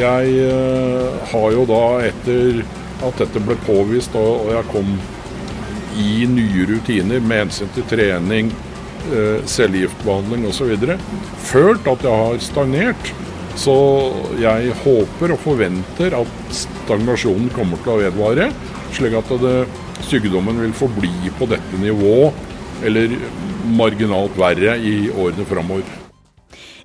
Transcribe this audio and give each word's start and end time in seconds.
jeg 0.00 0.34
eh, 0.48 1.30
har 1.32 1.54
jo 1.54 1.64
da 1.68 1.84
etter 2.08 2.62
at 3.04 3.20
dette 3.20 3.42
ble 3.44 3.56
påvist 3.66 4.16
og, 4.18 4.50
jeg 4.52 4.68
kom 4.72 4.94
i 6.00 6.24
nye 6.30 6.66
rutiner 6.68 7.22
med 7.24 7.44
hensyn 7.44 7.70
til 7.74 7.86
trening, 7.90 8.52
eh, 9.10 9.40
cellegiftbehandling 9.48 10.46
osv., 10.48 10.72
følt 11.50 11.90
at 11.90 12.06
jeg 12.06 12.22
har 12.24 12.40
stagnert. 12.44 13.12
Så 13.58 13.74
jeg 14.40 14.72
håper 14.84 15.34
og 15.34 15.40
forventer 15.42 16.14
at 16.16 16.52
stagnasjonen 16.54 17.50
kommer 17.52 17.80
til 17.82 17.96
å 17.96 18.00
vedvare, 18.04 18.50
slik 18.96 19.16
at 19.18 19.32
det, 19.42 19.56
sykdommen 20.06 20.62
vil 20.62 20.72
forbli 20.76 21.32
på 21.36 21.48
dette 21.50 21.80
nivå, 21.82 22.30
eller 22.86 23.12
marginalt 23.76 24.38
verre, 24.40 24.78
i 24.80 25.10
årene 25.10 25.44
framover. 25.50 25.98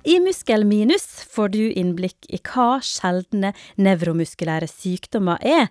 I 0.06 0.18
Muskelminus 0.22 1.15
får 1.36 1.52
du 1.54 1.62
innblikk 1.68 2.28
i 2.32 2.40
hva 2.40 2.80
sjeldne 2.84 3.52
nevromuskulære 3.80 4.68
sykdommer 4.70 5.42
er, 5.44 5.68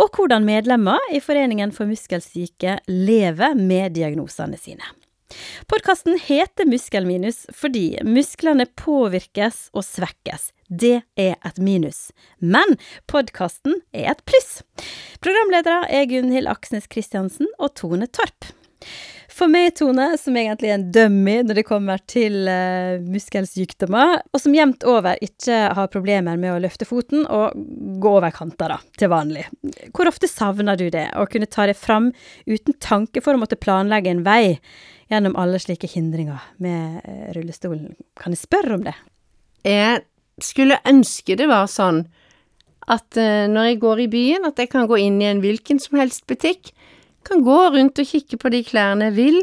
og 0.00 0.16
hvordan 0.16 0.46
medlemmer 0.46 1.10
i 1.14 1.20
Foreningen 1.24 1.74
for 1.74 1.90
muskelsyke 1.90 2.78
lever 2.88 3.58
med 3.58 3.96
diagnosene 3.98 4.58
sine. 4.60 4.86
Podkasten 5.70 6.16
heter 6.18 6.66
Muskelminus 6.66 7.44
fordi 7.54 8.00
musklene 8.02 8.66
påvirkes 8.78 9.68
og 9.70 9.86
svekkes. 9.86 10.50
Det 10.70 11.00
er 11.18 11.36
et 11.46 11.60
minus. 11.62 12.10
Men 12.38 12.76
podkasten 13.10 13.80
er 13.94 14.10
et 14.12 14.24
pluss. 14.26 14.64
Programledere 15.22 15.86
er 15.90 16.08
Gunhild 16.10 16.50
Aksnes 16.50 16.90
Kristiansen 16.90 17.50
og 17.58 17.74
Tone 17.78 18.10
Torp. 18.10 18.50
For 19.40 19.48
meg, 19.48 19.70
Tone, 19.78 20.18
som 20.20 20.34
egentlig 20.36 20.68
er 20.68 20.74
en 20.76 20.90
dummy 20.92 21.38
når 21.48 21.56
det 21.56 21.62
kommer 21.64 22.00
til 22.10 22.44
uh, 22.44 23.00
muskelsykdommer, 23.00 24.18
og 24.28 24.42
som 24.42 24.52
jevnt 24.52 24.84
over 24.84 25.16
ikke 25.24 25.62
har 25.78 25.88
problemer 25.88 26.36
med 26.36 26.52
å 26.52 26.58
løfte 26.60 26.84
foten 26.84 27.24
og 27.24 27.56
gå 28.04 28.12
over 28.18 28.34
kanter, 28.36 28.74
da, 28.74 28.76
til 29.00 29.08
vanlig. 29.08 29.46
Hvor 29.96 30.10
ofte 30.10 30.28
savner 30.28 30.76
du 30.76 30.90
det, 30.92 31.06
å 31.16 31.24
kunne 31.30 31.48
ta 31.48 31.64
det 31.70 31.78
fram 31.80 32.10
uten 32.44 32.76
tanke 32.84 33.24
for 33.24 33.32
å 33.32 33.40
måtte 33.40 33.56
planlegge 33.56 34.12
en 34.12 34.20
vei 34.26 34.58
gjennom 35.08 35.38
alle 35.40 35.62
slike 35.62 35.88
hindringer 35.88 36.44
med 36.60 37.00
uh, 37.00 37.32
rullestolen? 37.38 37.96
Kan 38.20 38.36
jeg 38.36 38.42
spørre 38.42 38.76
om 38.76 38.84
det? 38.90 38.96
Jeg 39.64 40.04
skulle 40.44 40.82
ønske 40.84 41.40
det 41.40 41.48
var 41.48 41.64
sånn 41.72 42.04
at 42.92 43.08
uh, 43.16 43.48
når 43.48 43.72
jeg 43.72 43.82
går 43.88 44.04
i 44.04 44.12
byen, 44.18 44.52
at 44.52 44.60
jeg 44.60 44.68
kan 44.76 44.84
gå 44.90 45.00
inn 45.00 45.16
i 45.24 45.32
en 45.32 45.40
hvilken 45.40 45.80
som 45.80 45.96
helst 45.96 46.28
butikk, 46.28 46.74
kan 47.26 47.44
gå 47.44 47.58
rundt 47.74 48.00
og 48.00 48.08
kikke 48.08 48.38
på 48.40 48.52
de 48.52 48.62
klærne 48.66 49.10
jeg 49.10 49.16
vil, 49.18 49.38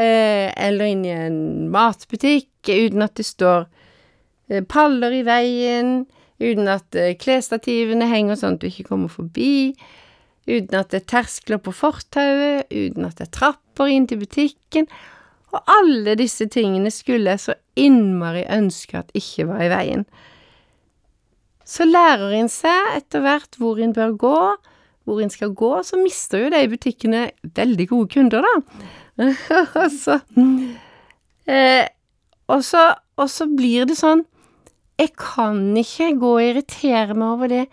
eh, 0.00 0.48
eller 0.54 0.90
inn 0.90 1.04
i 1.04 1.14
en 1.14 1.40
matbutikk 1.72 2.70
uten 2.70 3.04
at 3.06 3.16
det 3.18 3.26
står 3.26 3.66
eh, 4.50 4.62
paller 4.62 5.14
i 5.18 5.24
veien, 5.26 6.04
uten 6.40 6.70
at 6.72 6.96
eh, 6.96 7.16
klesstativene 7.20 8.08
henger 8.10 8.38
sånn 8.40 8.58
at 8.58 8.64
du 8.64 8.70
ikke 8.70 8.88
kommer 8.92 9.12
forbi, 9.12 9.74
uten 10.50 10.78
at 10.78 10.90
det 10.92 11.02
er 11.02 11.10
terskler 11.16 11.60
på 11.62 11.74
fortauet, 11.76 12.70
uten 12.72 13.06
at 13.06 13.18
det 13.20 13.28
er 13.28 13.34
trapper 13.36 13.90
inn 13.90 14.08
til 14.10 14.22
butikken. 14.22 14.88
Og 15.50 15.66
alle 15.66 16.14
disse 16.18 16.46
tingene 16.46 16.92
skulle 16.94 17.34
jeg 17.34 17.42
så 17.42 17.56
innmari 17.78 18.44
ønske 18.50 19.00
at 19.00 19.10
ikke 19.18 19.48
var 19.48 19.64
i 19.64 19.70
veien. 19.72 20.04
Så 21.66 21.86
lærer 21.86 22.34
en 22.38 22.50
seg 22.50 22.96
etter 22.96 23.22
hvert 23.24 23.58
hvor 23.58 23.78
en 23.82 23.94
bør 23.94 24.14
gå, 24.18 24.38
hvor 25.10 25.22
en 25.24 25.32
skal 25.32 25.54
gå, 25.56 25.70
så 25.86 25.98
mister 26.00 26.44
jo 26.44 26.50
de 26.54 26.64
butikkene 26.70 27.22
veldig 27.56 27.86
gode 27.90 28.10
kunder, 28.14 28.46
da. 28.46 28.80
så, 30.02 30.20
eh, 31.50 31.86
og, 32.48 32.62
så, 32.64 32.84
og 33.20 33.28
så 33.28 33.46
blir 33.52 33.84
det 33.90 33.98
sånn 33.98 34.22
Jeg 34.96 35.10
kan 35.18 35.58
ikke 35.76 36.14
gå 36.20 36.30
og 36.38 36.44
irritere 36.44 37.16
meg 37.16 37.26
over 37.26 37.50
det 37.52 37.64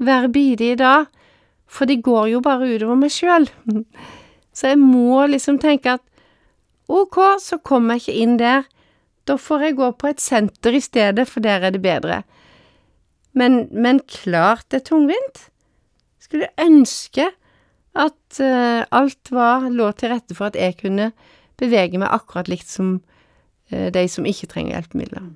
hver 0.00 0.28
bidige 0.32 0.78
dag, 0.80 1.08
for 1.68 1.88
det 1.88 2.00
går 2.04 2.32
jo 2.34 2.40
bare 2.44 2.68
utover 2.72 2.98
meg 3.00 3.12
sjøl. 3.12 3.46
Så 4.56 4.72
jeg 4.72 4.80
må 4.80 5.26
liksom 5.30 5.60
tenke 5.62 5.94
at 5.98 6.02
ok, 6.90 7.18
så 7.38 7.60
kommer 7.62 7.96
jeg 7.96 8.02
ikke 8.02 8.22
inn 8.24 8.32
der. 8.40 8.64
Da 9.28 9.36
får 9.38 9.62
jeg 9.68 9.76
gå 9.78 9.90
på 9.94 10.08
et 10.10 10.20
senter 10.20 10.74
i 10.74 10.82
stedet, 10.82 11.28
for 11.30 11.44
der 11.44 11.62
er 11.68 11.76
det 11.76 11.82
bedre. 11.84 12.22
Men, 13.32 13.68
men 13.70 14.00
klart 14.10 14.66
det 14.72 14.80
er 14.80 14.88
tungvint 14.90 15.44
skulle 16.30 16.50
ønske 16.62 17.26
at 17.98 18.38
uh, 18.38 18.86
alt 18.94 19.32
var, 19.34 19.66
lå 19.66 19.90
til 19.98 20.12
rette 20.14 20.36
for 20.38 20.46
at 20.50 20.58
jeg 20.58 20.78
kunne 20.78 21.10
bevege 21.58 21.98
meg 21.98 22.12
akkurat 22.14 22.48
likt 22.48 22.70
som 22.70 23.00
de 23.70 24.02
som 24.10 24.26
ikke 24.26 24.48
trenger 24.50 24.76
hjelpemidler. 24.76 25.28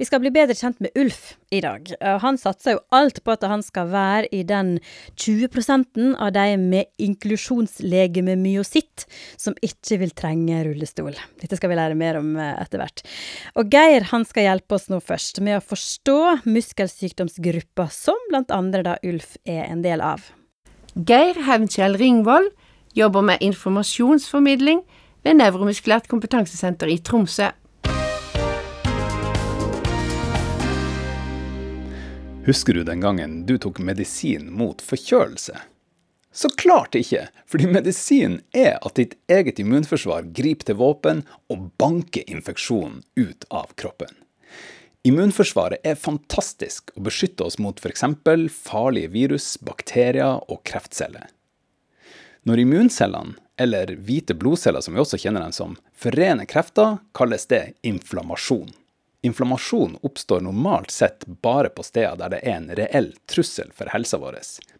Vi 0.00 0.06
skal 0.08 0.22
bli 0.22 0.32
bedre 0.34 0.56
kjent 0.56 0.80
med 0.82 0.94
Ulf 0.98 1.34
i 1.52 1.60
dag. 1.62 1.90
Han 2.22 2.38
satser 2.40 2.76
jo 2.76 2.82
alt 2.96 3.20
på 3.24 3.34
at 3.34 3.44
han 3.48 3.62
skal 3.64 3.90
være 3.92 4.30
i 4.34 4.42
den 4.46 4.78
20% 5.20 6.16
av 6.16 6.32
de 6.34 6.56
med 6.60 6.88
inklusjonslegeme 7.02 8.36
myositt 8.40 9.06
som 9.40 9.56
ikke 9.64 10.00
vil 10.02 10.14
trenge 10.16 10.62
rullestol. 10.66 11.16
Dette 11.42 11.58
skal 11.58 11.72
vi 11.72 11.78
lære 11.78 11.98
mer 11.98 12.20
om 12.20 12.32
eh, 12.40 12.54
etter 12.60 12.82
hvert. 12.82 13.04
Og 13.60 13.70
Geir 13.72 14.08
han 14.10 14.26
skal 14.28 14.48
hjelpe 14.48 14.76
oss 14.76 14.88
nå 14.92 15.00
først 15.04 15.42
med 15.44 15.58
å 15.58 15.64
forstå 15.64 16.18
muskelsykdomsgruppa 16.48 17.88
som 17.94 18.18
blant 18.30 18.52
andre 18.54 18.84
da 18.86 18.96
Ulf 19.06 19.36
er 19.44 19.66
en 19.68 19.84
del 19.86 20.02
av. 20.04 20.24
Geir 20.94 21.38
Hevnkjell 21.46 21.96
Ringvold 22.00 22.50
jobber 22.98 23.22
med 23.22 23.42
informasjonsformidling 23.44 24.82
ved 25.24 25.36
Nevromuskulært 25.38 26.08
kompetansesenter 26.10 26.90
i 26.90 26.98
Tromsø. 27.04 27.50
Husker 32.46 32.74
du 32.74 32.84
den 32.84 33.00
gangen 33.00 33.46
du 33.46 33.58
tok 33.58 33.78
medisin 33.78 34.52
mot 34.52 34.80
forkjølelse? 34.82 35.58
Så 36.32 36.48
klart 36.48 36.94
ikke, 36.96 37.26
fordi 37.46 37.66
medisin 37.68 38.38
er 38.56 38.78
at 38.80 38.96
ditt 38.96 39.12
eget 39.28 39.60
immunforsvar 39.60 40.30
griper 40.32 40.70
til 40.70 40.78
våpen 40.80 41.20
og 41.52 41.68
banker 41.76 42.24
infeksjonen 42.24 43.02
ut 43.20 43.44
av 43.52 43.74
kroppen. 43.76 44.14
Immunforsvaret 45.04 45.84
er 45.84 46.00
fantastisk 46.00 46.94
og 46.96 47.10
beskytter 47.10 47.50
oss 47.50 47.60
mot 47.60 47.76
f.eks. 47.76 48.06
farlige 48.56 49.12
virus, 49.12 49.52
bakterier 49.60 50.40
og 50.48 50.64
kreftceller. 50.64 51.28
Når 52.48 52.64
immuncellene, 52.64 53.36
eller 53.60 53.92
hvite 54.00 54.32
blodceller 54.32 54.80
som 54.80 54.96
vi 54.96 55.04
også 55.04 55.20
kjenner 55.20 55.44
dem 55.44 55.52
som, 55.52 55.76
forener 55.92 56.48
krefter, 56.48 57.02
kalles 57.12 57.44
det 57.52 57.74
inflammasjon. 57.84 58.70
Inflammasjon 59.22 59.98
oppstår 60.02 60.40
normalt 60.40 60.90
sett 60.90 61.26
bare 61.26 61.68
på 61.68 61.82
steder 61.82 62.16
der 62.16 62.32
det 62.32 62.38
er 62.40 62.54
en 62.56 62.70
reell 62.76 63.10
trussel 63.28 63.68
for 63.76 63.92
helsa 63.92 64.16
vår, 64.18 64.38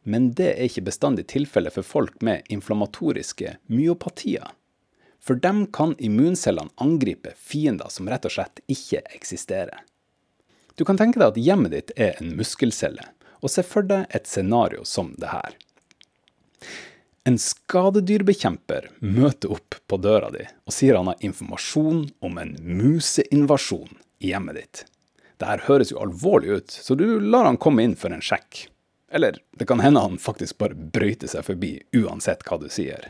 men 0.08 0.30
det 0.32 0.54
er 0.54 0.64
ikke 0.64 0.86
bestandig 0.88 1.26
tilfellet 1.28 1.76
for 1.76 1.84
folk 1.84 2.16
med 2.24 2.48
inflammatoriske 2.48 3.58
myopatier. 3.68 4.48
For 5.20 5.36
dem 5.36 5.66
kan 5.66 5.92
immuncellene 5.98 6.72
angripe 6.80 7.34
fiender 7.36 7.92
som 7.92 8.08
rett 8.08 8.24
og 8.24 8.32
slett 8.38 8.64
ikke 8.64 9.04
eksisterer. 9.12 9.84
Du 10.74 10.86
kan 10.88 10.96
tenke 10.96 11.20
deg 11.20 11.34
at 11.34 11.44
hjemmet 11.44 11.76
ditt 11.76 11.92
er 12.00 12.16
en 12.16 12.32
muskelcelle, 12.38 13.04
og 13.44 13.52
se 13.52 13.60
for 13.66 13.84
deg 13.84 14.08
et 14.08 14.28
scenario 14.28 14.86
som 14.88 15.12
det 15.20 15.34
her. 15.34 15.52
En 17.28 17.36
skadedyrbekjemper 17.36 18.88
møter 19.04 19.52
opp 19.52 19.76
på 19.84 19.98
døra 20.00 20.30
di 20.32 20.46
og 20.64 20.72
sier 20.72 20.96
han 20.96 21.10
har 21.12 21.20
informasjon 21.28 22.06
om 22.24 22.40
en 22.40 22.56
museinvasjon 22.64 24.00
i 24.20 24.32
hjemmet 24.32 24.60
ditt. 24.60 24.84
Dette 25.40 25.64
høres 25.66 25.90
jo 25.92 26.00
alvorlig 26.02 26.60
ut, 26.60 26.70
så 26.70 26.94
du 26.94 27.18
lar 27.20 27.48
han 27.48 27.58
komme 27.60 27.84
inn 27.86 27.96
for 27.96 28.12
en 28.12 28.24
sjekk. 28.24 28.66
Eller 29.10 29.40
det 29.58 29.66
kan 29.66 29.80
hende 29.82 30.02
han 30.04 30.20
faktisk 30.22 30.60
bare 30.60 30.76
brøyter 30.76 31.30
seg 31.32 31.46
forbi, 31.48 31.72
uansett 31.96 32.44
hva 32.46 32.60
du 32.60 32.68
sier. 32.70 33.08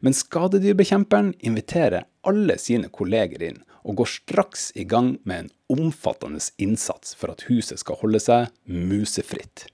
Men 0.00 0.16
skadedyrbekjemperen 0.16 1.34
inviterer 1.38 2.08
alle 2.26 2.58
sine 2.58 2.90
kolleger 2.90 3.44
inn, 3.50 3.62
og 3.86 4.00
går 4.00 4.10
straks 4.10 4.68
i 4.76 4.84
gang 4.88 5.14
med 5.28 5.44
en 5.44 5.52
omfattende 5.78 6.42
innsats 6.60 7.14
for 7.16 7.32
at 7.32 7.46
huset 7.48 7.80
skal 7.80 8.00
holde 8.02 8.20
seg 8.20 8.50
musefritt. 8.66 9.68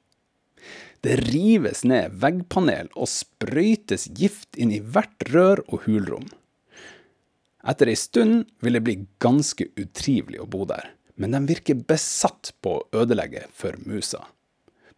Det 1.05 1.19
rives 1.20 1.82
ned 1.85 2.15
veggpanel 2.20 2.88
og 2.94 3.11
sprøytes 3.11 4.06
gift 4.17 4.56
inn 4.56 4.73
i 4.73 4.81
hvert 4.81 5.27
rør 5.32 5.65
og 5.67 5.85
hulrom. 5.88 6.29
Etter 7.64 7.88
ei 7.88 7.96
stund 7.96 8.44
vil 8.61 8.76
det 8.76 8.84
bli 8.84 8.96
ganske 9.25 9.66
utrivelig 9.81 10.43
å 10.43 10.49
bo 10.50 10.66
der, 10.69 10.90
men 11.16 11.32
de 11.32 11.40
virker 11.49 11.81
besatt 11.88 12.52
på 12.61 12.76
å 12.76 13.02
ødelegge 13.05 13.46
for 13.56 13.78
musa. 13.88 14.26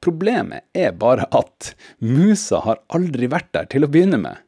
Problemet 0.03 0.67
er 0.77 0.97
bare 0.99 1.29
at 1.35 1.73
musa 2.03 2.61
har 2.67 2.83
aldri 2.95 3.31
vært 3.33 3.53
der 3.55 3.71
til 3.71 3.87
å 3.87 3.91
begynne 3.91 4.19
med. 4.21 4.43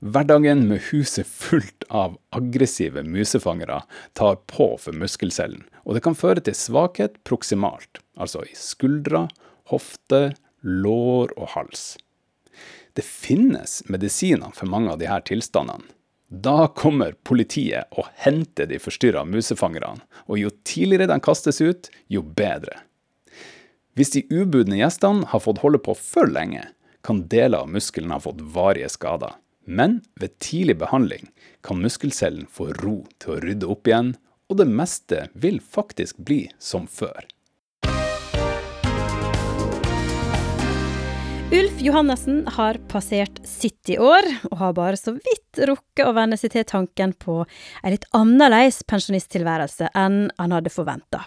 Hverdagen 0.00 0.62
med 0.70 0.80
huset 0.88 1.28
fullt 1.28 1.84
av 1.92 2.14
aggressive 2.32 3.02
musefangere 3.04 3.82
tar 4.16 4.38
på 4.48 4.70
for 4.80 4.96
muskelcellen, 4.96 5.66
og 5.84 5.98
det 5.98 6.04
kan 6.06 6.16
føre 6.16 6.40
til 6.40 6.56
svakhet 6.56 7.18
proksimalt, 7.28 8.00
altså 8.16 8.46
i 8.46 8.54
skuldre, 8.56 9.26
hofte, 9.68 10.30
lår 10.62 11.34
og 11.36 11.52
hals. 11.56 11.98
Det 12.96 13.04
finnes 13.04 13.82
medisiner 13.92 14.54
for 14.56 14.70
mange 14.70 14.94
av 14.94 15.02
disse 15.02 15.20
tilstandene. 15.28 15.84
Da 16.30 16.68
kommer 16.78 17.16
politiet 17.26 17.90
og 17.98 18.06
henter 18.22 18.68
de 18.70 18.78
forstyrra 18.78 19.24
musefangerne, 19.26 19.98
og 20.30 20.38
jo 20.38 20.52
tidligere 20.62 21.08
de 21.10 21.18
kastes 21.26 21.58
ut, 21.58 21.90
jo 22.06 22.22
bedre. 22.22 22.76
Hvis 23.98 24.14
de 24.14 24.22
ubudne 24.30 24.78
gjestene 24.78 25.26
har 25.32 25.42
fått 25.42 25.62
holde 25.64 25.80
på 25.82 25.96
for 25.98 26.30
lenge, 26.30 26.62
kan 27.02 27.24
deler 27.32 27.64
av 27.64 27.72
muskelen 27.74 28.14
ha 28.14 28.20
fått 28.22 28.44
varige 28.54 28.92
skader. 28.94 29.34
Men 29.66 30.00
ved 30.20 30.38
tidlig 30.38 30.78
behandling 30.78 31.26
kan 31.66 31.82
muskelcellen 31.82 32.46
få 32.46 32.70
ro 32.78 33.00
til 33.18 33.34
å 33.34 33.40
rydde 33.42 33.70
opp 33.74 33.90
igjen, 33.90 34.14
og 34.50 34.62
det 34.62 34.68
meste 34.70 35.26
vil 35.34 35.58
faktisk 35.62 36.22
bli 36.26 36.44
som 36.62 36.86
før. 36.90 37.26
Ulf 41.50 41.80
Johannessen 41.82 42.44
har 42.46 42.76
passert 42.86 43.40
70 43.42 43.98
år, 43.98 44.26
og 44.52 44.58
har 44.60 44.74
bare 44.76 44.98
så 44.98 45.16
vidt 45.16 45.58
rukket 45.66 46.06
å 46.06 46.12
venne 46.14 46.36
seg 46.38 46.52
til 46.54 46.62
tanken 46.68 47.10
på 47.18 47.40
en 47.42 47.90
litt 47.90 48.06
annerledes 48.14 48.84
pensjonisttilværelse 48.86 49.88
enn 49.98 50.28
han 50.38 50.54
hadde 50.54 50.70
forventa. 50.70 51.24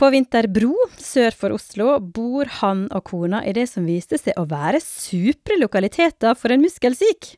På 0.00 0.08
Vinterbro 0.14 0.72
sør 0.96 1.36
for 1.36 1.58
Oslo 1.58 1.98
bor 2.00 2.48
han 2.62 2.86
og 2.88 3.04
kona 3.10 3.42
i 3.44 3.52
det 3.52 3.66
som 3.68 3.84
viste 3.84 4.16
seg 4.16 4.38
å 4.40 4.46
være 4.48 4.80
supre 4.80 5.60
lokaliteter 5.60 6.32
for 6.32 6.54
en 6.54 6.64
muskelsyk. 6.64 7.34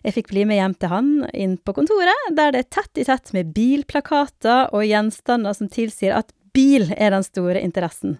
Jeg 0.00 0.16
fikk 0.16 0.32
bli 0.32 0.46
med 0.48 0.62
hjem 0.62 0.78
til 0.80 0.94
han 0.94 1.12
inn 1.36 1.58
på 1.60 1.76
kontoret, 1.76 2.32
der 2.32 2.56
det 2.56 2.64
er 2.64 2.72
tett 2.80 3.04
i 3.04 3.04
tett 3.04 3.34
med 3.36 3.52
bilplakater 3.52 4.72
og 4.72 4.88
gjenstander 4.88 5.52
som 5.52 5.68
tilsier 5.68 6.16
at 6.16 6.32
bil 6.56 6.88
er 6.96 7.12
den 7.12 7.28
store 7.28 7.60
interessen. 7.60 8.16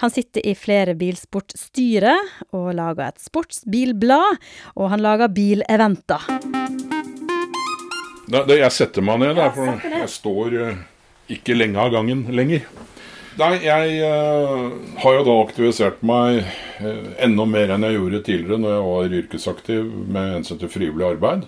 Han 0.00 0.10
sitter 0.10 0.44
i 0.46 0.54
flere 0.56 0.94
bilsportstyrer 0.98 2.30
og 2.56 2.72
lager 2.78 3.10
et 3.10 3.20
sportsbilblad, 3.22 4.40
og 4.76 4.92
han 4.94 5.04
lager 5.04 5.32
bileventer. 5.32 6.30
Det, 8.32 8.46
det, 8.48 8.62
jeg 8.62 8.72
setter 8.72 9.04
meg 9.04 9.20
ned, 9.20 9.36
der, 9.36 9.52
for 9.52 9.92
jeg 9.92 10.08
står 10.08 10.56
uh, 10.56 10.80
ikke 11.32 11.56
lenge 11.58 11.80
av 11.82 11.92
gangen 11.92 12.24
lenger. 12.32 12.64
Nei, 13.40 13.54
jeg 13.64 13.98
uh, 14.04 14.72
har 15.02 15.18
jo 15.18 15.24
da 15.26 15.34
aktivisert 15.42 16.00
meg 16.06 16.42
uh, 16.80 17.10
enda 17.24 17.46
mer 17.48 17.74
enn 17.74 17.84
jeg 17.88 17.98
gjorde 17.98 18.22
tidligere 18.28 18.60
når 18.62 18.74
jeg 18.74 18.86
var 18.86 19.18
yrkesaktiv 19.20 19.90
med 20.16 20.32
hensyn 20.38 20.62
til 20.62 20.72
frivillig 20.72 21.08
arbeid. 21.10 21.44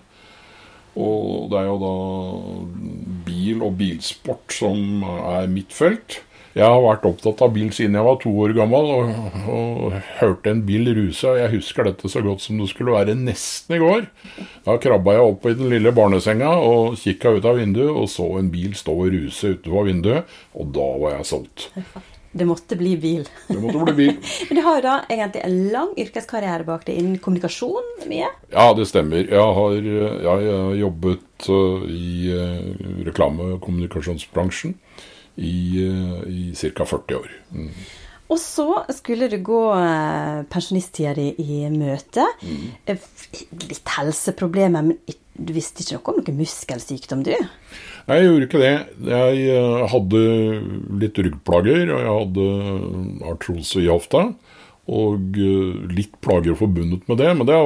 Og 0.95 1.49
det 1.51 1.59
er 1.59 1.71
jo 1.71 1.79
da 1.83 1.95
bil 3.27 3.65
og 3.67 3.75
bilsport 3.81 4.55
som 4.55 5.03
er 5.09 5.49
mitt 5.51 5.75
felt. 5.75 6.21
Jeg 6.55 6.71
har 6.71 6.83
vært 6.85 7.07
opptatt 7.09 7.41
av 7.43 7.51
bil 7.51 7.73
siden 7.75 7.97
jeg 7.99 8.07
var 8.07 8.19
to 8.23 8.31
år 8.45 8.53
gammel, 8.55 8.91
og, 8.95 9.39
og 9.51 9.97
hørte 10.21 10.53
en 10.53 10.63
bil 10.63 10.87
ruse. 10.95 11.27
og 11.27 11.41
Jeg 11.41 11.51
husker 11.57 11.89
dette 11.89 12.11
så 12.11 12.23
godt 12.23 12.45
som 12.45 12.61
det 12.63 12.69
skulle 12.71 12.95
være 12.95 13.17
nesten 13.19 13.75
i 13.75 13.81
går. 13.83 14.07
Da 14.63 14.79
krabba 14.79 15.17
jeg 15.17 15.33
opp 15.33 15.49
i 15.51 15.57
den 15.59 15.73
lille 15.73 15.91
barnesenga 15.95 16.55
og 16.63 16.95
kikka 17.03 17.35
ut 17.35 17.51
av 17.51 17.59
vinduet 17.59 17.91
og 17.91 18.07
så 18.13 18.29
en 18.39 18.53
bil 18.55 18.79
stå 18.79 18.95
og 18.95 19.11
ruse 19.17 19.57
utenfor 19.57 19.91
vinduet, 19.91 20.37
og 20.55 20.71
da 20.79 20.91
var 21.03 21.17
jeg 21.17 21.31
solgt. 21.33 21.69
Det 22.35 22.47
måtte 22.47 22.79
bli 22.79 22.95
bil. 23.03 23.27
Det 23.47 23.59
måtte 23.63 23.83
bli 23.89 23.95
bil. 23.99 24.15
Men 24.49 24.59
du 24.59 24.63
har 24.67 24.79
jo 24.79 24.87
da 24.87 24.95
egentlig 25.09 25.43
en 25.47 25.59
lang 25.75 25.91
yrkeskarriere 26.07 26.67
bak 26.67 26.87
deg 26.87 27.03
innen 27.03 27.19
kommunikasjon 27.23 28.07
mye? 28.11 28.31
Ja, 28.55 28.71
det 28.79 28.89
stemmer. 28.91 29.27
Jeg 29.27 29.59
har, 29.59 29.77
jeg 29.79 30.31
har 30.31 30.75
jobbet 30.79 31.51
uh, 31.51 31.83
i 31.91 32.35
uh, 32.35 33.05
reklame- 33.07 33.57
og 33.57 33.61
kommunikasjonsbransjen 33.67 34.75
i, 35.37 35.85
eh, 35.85 36.29
i 36.29 36.73
ca. 36.75 36.85
40 36.85 37.15
år. 37.19 37.31
Mm. 37.53 37.71
Og 38.33 38.41
så 38.41 38.69
skulle 38.97 39.29
du 39.29 39.37
gå 39.45 39.63
eh, 39.77 40.45
pensjonisttida 40.51 41.13
di 41.19 41.29
i 41.43 41.61
møte. 41.73 42.25
Mm. 42.43 42.65
Eh, 42.87 43.05
litt 43.69 43.95
helseproblemer, 43.99 44.87
men 44.87 45.19
du 45.35 45.53
visste 45.53 45.83
ikke 45.83 45.99
noe 45.99 46.15
om 46.15 46.23
noen 46.23 46.41
muskelsykdom, 46.41 47.25
du? 47.27 47.35
Nei, 48.07 48.19
jeg 48.21 48.29
gjorde 48.29 48.49
ikke 48.49 48.63
det. 48.63 48.75
Jeg 49.11 49.89
hadde 49.91 50.25
litt 51.03 51.21
ryggplager, 51.27 51.89
og 51.91 52.03
jeg 52.05 52.19
hadde 52.21 53.31
artrose 53.33 53.83
i 53.83 53.91
hofta. 53.91 54.29
Og 54.95 55.39
litt 55.97 56.13
plager 56.23 56.55
forbundet 56.59 57.09
med 57.09 57.19
det, 57.19 57.31
men 57.35 57.49
det 57.49 57.57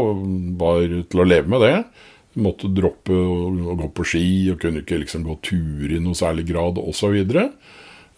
var 0.61 0.85
til 1.11 1.23
å 1.25 1.27
leve 1.27 1.51
med 1.51 1.65
det 1.67 1.75
måtte 2.39 2.71
droppe 2.75 3.15
å 3.15 3.77
gå 3.79 3.89
på 3.97 4.07
ski 4.07 4.29
og 4.53 4.61
kunne 4.63 4.85
ikke 4.85 5.01
liksom 5.03 5.25
gå 5.27 5.39
tur 5.47 5.93
i 5.95 6.01
noe 6.03 6.19
særlig 6.19 6.49
grad 6.51 6.81
osv. 6.83 7.17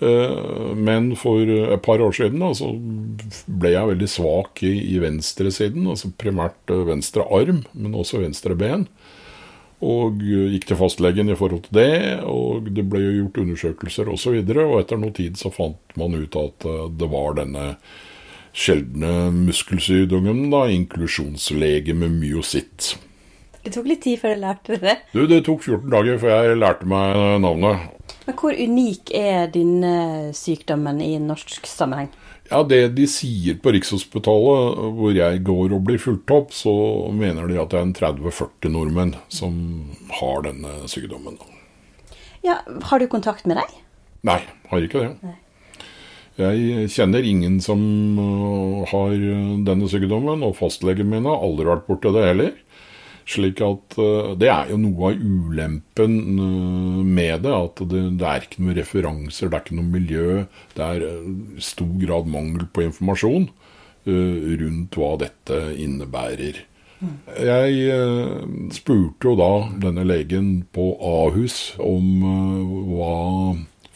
Eh, 0.00 0.74
men 0.76 1.12
for 1.20 1.44
et 1.44 1.82
par 1.84 2.00
år 2.00 2.14
siden 2.16 2.40
da, 2.40 2.50
så 2.56 2.72
ble 3.46 3.74
jeg 3.74 3.92
veldig 3.92 4.10
svak 4.10 4.62
i, 4.64 4.74
i 4.94 5.00
venstresiden, 5.02 5.88
altså 5.92 6.12
primært 6.20 6.72
eh, 6.72 6.84
venstre 6.88 7.26
arm, 7.28 7.64
men 7.76 7.96
også 7.96 8.22
venstre 8.24 8.56
ben. 8.58 8.86
Og 9.80 10.20
gikk 10.20 10.66
til 10.68 10.76
fastlegen 10.76 11.32
i 11.32 11.36
forhold 11.36 11.64
til 11.66 11.78
det, 11.78 12.20
og 12.28 12.68
det 12.68 12.84
ble 12.88 13.00
jo 13.00 13.12
gjort 13.22 13.42
undersøkelser 13.44 14.10
osv. 14.12 14.40
Og, 14.42 14.52
så 14.52 14.64
og 14.66 14.78
etter 14.82 15.00
noe 15.00 15.16
tid 15.16 15.40
så 15.40 15.52
fant 15.52 15.96
man 16.00 16.16
ut 16.16 16.40
at 16.40 16.68
eh, 16.68 16.86
det 17.00 17.12
var 17.12 17.36
denne 17.40 17.74
sjeldne 18.50 19.30
muskelsykdommen, 19.36 20.48
da, 20.50 20.64
inklusjonslegeme 20.74 22.08
myositt. 22.10 22.96
Det 23.60 23.74
tok 23.74 23.88
litt 23.90 24.00
tid 24.04 24.20
før 24.22 24.32
jeg 24.34 24.40
lærte 24.40 24.76
det? 24.80 24.96
Du, 25.12 25.26
Det 25.28 25.42
tok 25.44 25.60
14 25.66 25.90
dager 25.92 26.20
før 26.22 26.32
jeg 26.32 26.60
lærte 26.60 26.88
meg 26.88 27.16
navnet. 27.44 27.88
Men 28.26 28.36
Hvor 28.40 28.56
unik 28.56 29.12
er 29.16 29.50
denne 29.52 29.94
sykdommen 30.36 31.00
i 31.04 31.12
norsk 31.20 31.68
sammenheng? 31.68 32.08
Ja, 32.50 32.62
Det 32.64 32.94
de 32.96 33.06
sier 33.06 33.60
på 33.62 33.70
Rikshospitalet, 33.76 34.80
hvor 34.96 35.12
jeg 35.14 35.42
går 35.46 35.76
og 35.76 35.84
blir 35.86 36.00
fulgt 36.02 36.32
opp, 36.34 36.54
så 36.56 36.72
mener 37.14 37.46
de 37.46 37.60
at 37.60 37.70
det 37.70 37.78
er 37.78 37.86
en 37.86 37.94
30-40 37.94 38.72
nordmenn 38.74 39.14
som 39.28 39.54
har 40.18 40.42
denne 40.48 40.88
sykdommen. 40.90 41.38
Ja, 42.42 42.62
Har 42.88 42.98
du 42.98 43.06
kontakt 43.06 43.46
med 43.46 43.60
deg? 43.60 43.78
Nei, 44.26 44.40
har 44.72 44.88
ikke 44.88 45.04
det. 45.04 45.12
Nei. 45.22 45.36
Jeg 46.40 46.88
kjenner 46.94 47.26
ingen 47.26 47.58
som 47.60 47.80
uh, 48.16 48.88
har 48.88 49.12
denne 49.66 49.88
sykdommen, 49.92 50.40
og 50.46 50.56
fastlegen 50.56 51.10
min 51.10 51.28
har 51.28 51.42
aldri 51.44 51.68
vært 51.68 51.86
borti 51.90 52.12
det 52.16 52.24
heller. 52.24 52.54
Slik 53.28 53.60
at 53.64 53.98
eh, 54.00 54.32
Det 54.40 54.50
er 54.50 54.72
jo 54.72 54.78
noe 54.80 55.12
av 55.12 55.20
ulempen 55.20 56.16
eh, 56.36 57.02
med 57.04 57.44
det. 57.46 57.54
At 57.54 57.82
det, 57.90 58.04
det, 58.20 58.26
er 58.26 58.46
ikke 58.46 58.64
noen 58.64 58.78
referanser, 58.78 59.50
det 59.50 59.58
er 59.58 59.64
ikke 59.66 59.78
noe 59.78 59.92
miljø. 59.92 60.30
Det 60.76 60.86
er 60.86 61.04
i 61.04 61.12
eh, 61.12 61.62
stor 61.64 61.92
grad 62.00 62.30
mangel 62.30 62.66
på 62.70 62.86
informasjon 62.88 63.50
rundt 64.10 64.96
hva 64.96 65.10
dette 65.20 65.56
innebærer. 65.76 66.62
Jeg 67.36 67.98
spurte 68.72 69.28
jo 69.28 69.34
da 69.36 69.50
denne 69.82 70.06
legen 70.08 70.48
på 70.72 70.86
Ahus 71.04 71.74
om 71.84 72.24
hva 72.88 73.12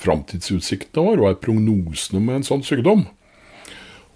framtidsutsiktene 0.05 1.09
var, 1.09 1.23
hva 1.23 1.33
er 1.33 1.41
prognosene 1.41 2.21
med 2.21 2.37
en 2.37 2.47
sånn 2.51 2.67
sykdom? 2.69 3.07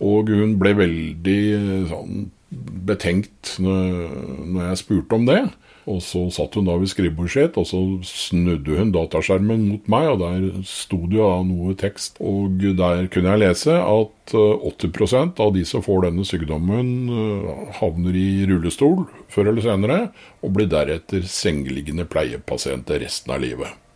Og 0.05 0.29
hun 0.29 0.59
ble 0.61 0.75
veldig 0.77 1.41
sånn 1.89 2.29
betenkt 2.51 3.57
når 3.61 4.71
jeg 4.71 4.83
spurte 4.83 5.19
om 5.19 5.27
det. 5.29 5.43
Og 5.89 6.03
så 6.05 6.27
satt 6.33 6.59
hun 6.59 6.67
da 6.69 6.75
ved 6.77 6.91
skrivebordet 6.91 7.33
sitt, 7.33 7.57
og 7.57 7.65
så 7.69 7.79
snudde 8.05 8.77
hun 8.77 8.91
dataskjermen 8.93 9.65
mot 9.71 9.89
meg, 9.89 10.11
og 10.13 10.21
der 10.21 10.67
sto 10.69 11.01
det 11.09 11.17
jo 11.17 11.31
noe 11.49 11.77
tekst. 11.81 12.21
Og 12.21 12.61
der 12.61 13.09
kunne 13.13 13.33
jeg 13.33 13.43
lese 13.47 13.79
at 13.81 14.35
80 14.35 15.17
eh, 15.17 15.33
av 15.47 15.55
de 15.57 15.65
som 15.69 15.85
får 15.85 16.05
denne 16.05 16.29
sykdommen, 16.29 16.93
eh, 17.09 17.75
havner 17.81 18.21
i 18.21 18.29
rullestol 18.51 19.07
før 19.33 19.55
eller 19.55 19.65
senere, 19.65 20.01
og 20.45 20.57
blir 20.59 20.69
deretter 20.69 21.25
sengeliggende 21.25 22.09
pleiepasienter 22.11 23.01
resten 23.07 23.33
av 23.33 23.45
livet. 23.47 23.88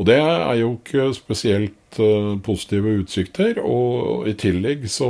Og 0.00 0.08
det 0.08 0.16
er 0.18 0.54
jo 0.60 0.72
ikke 0.78 1.10
spesielt 1.16 1.98
uh, 2.00 2.34
positive 2.44 2.96
utsikter. 3.02 3.60
Og 3.60 4.28
i 4.30 4.34
tillegg 4.38 4.88
så 4.90 5.08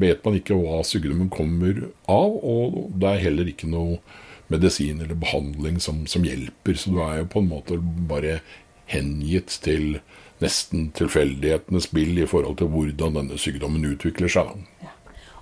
vet 0.00 0.24
man 0.24 0.38
ikke 0.38 0.56
hva 0.58 0.80
sykdommen 0.86 1.30
kommer 1.32 1.86
av, 2.10 2.38
og 2.40 2.92
det 2.96 3.10
er 3.10 3.24
heller 3.28 3.52
ikke 3.52 3.70
noe 3.70 4.00
medisin 4.52 5.00
eller 5.00 5.16
behandling 5.16 5.78
som, 5.80 6.04
som 6.08 6.24
hjelper. 6.26 6.76
Så 6.76 6.92
du 6.92 7.00
er 7.04 7.22
jo 7.22 7.30
på 7.32 7.42
en 7.42 7.52
måte 7.52 7.78
bare 8.08 8.40
hengitt 8.92 9.60
til 9.64 10.00
nesten 10.42 10.90
tilfeldighetenes 10.98 11.86
spill 11.88 12.18
i 12.18 12.26
forhold 12.28 12.58
til 12.60 12.72
hvordan 12.72 13.20
denne 13.20 13.38
sykdommen 13.40 13.86
utvikler 13.92 14.32
seg. 14.32 14.56
Ja. 14.82 14.90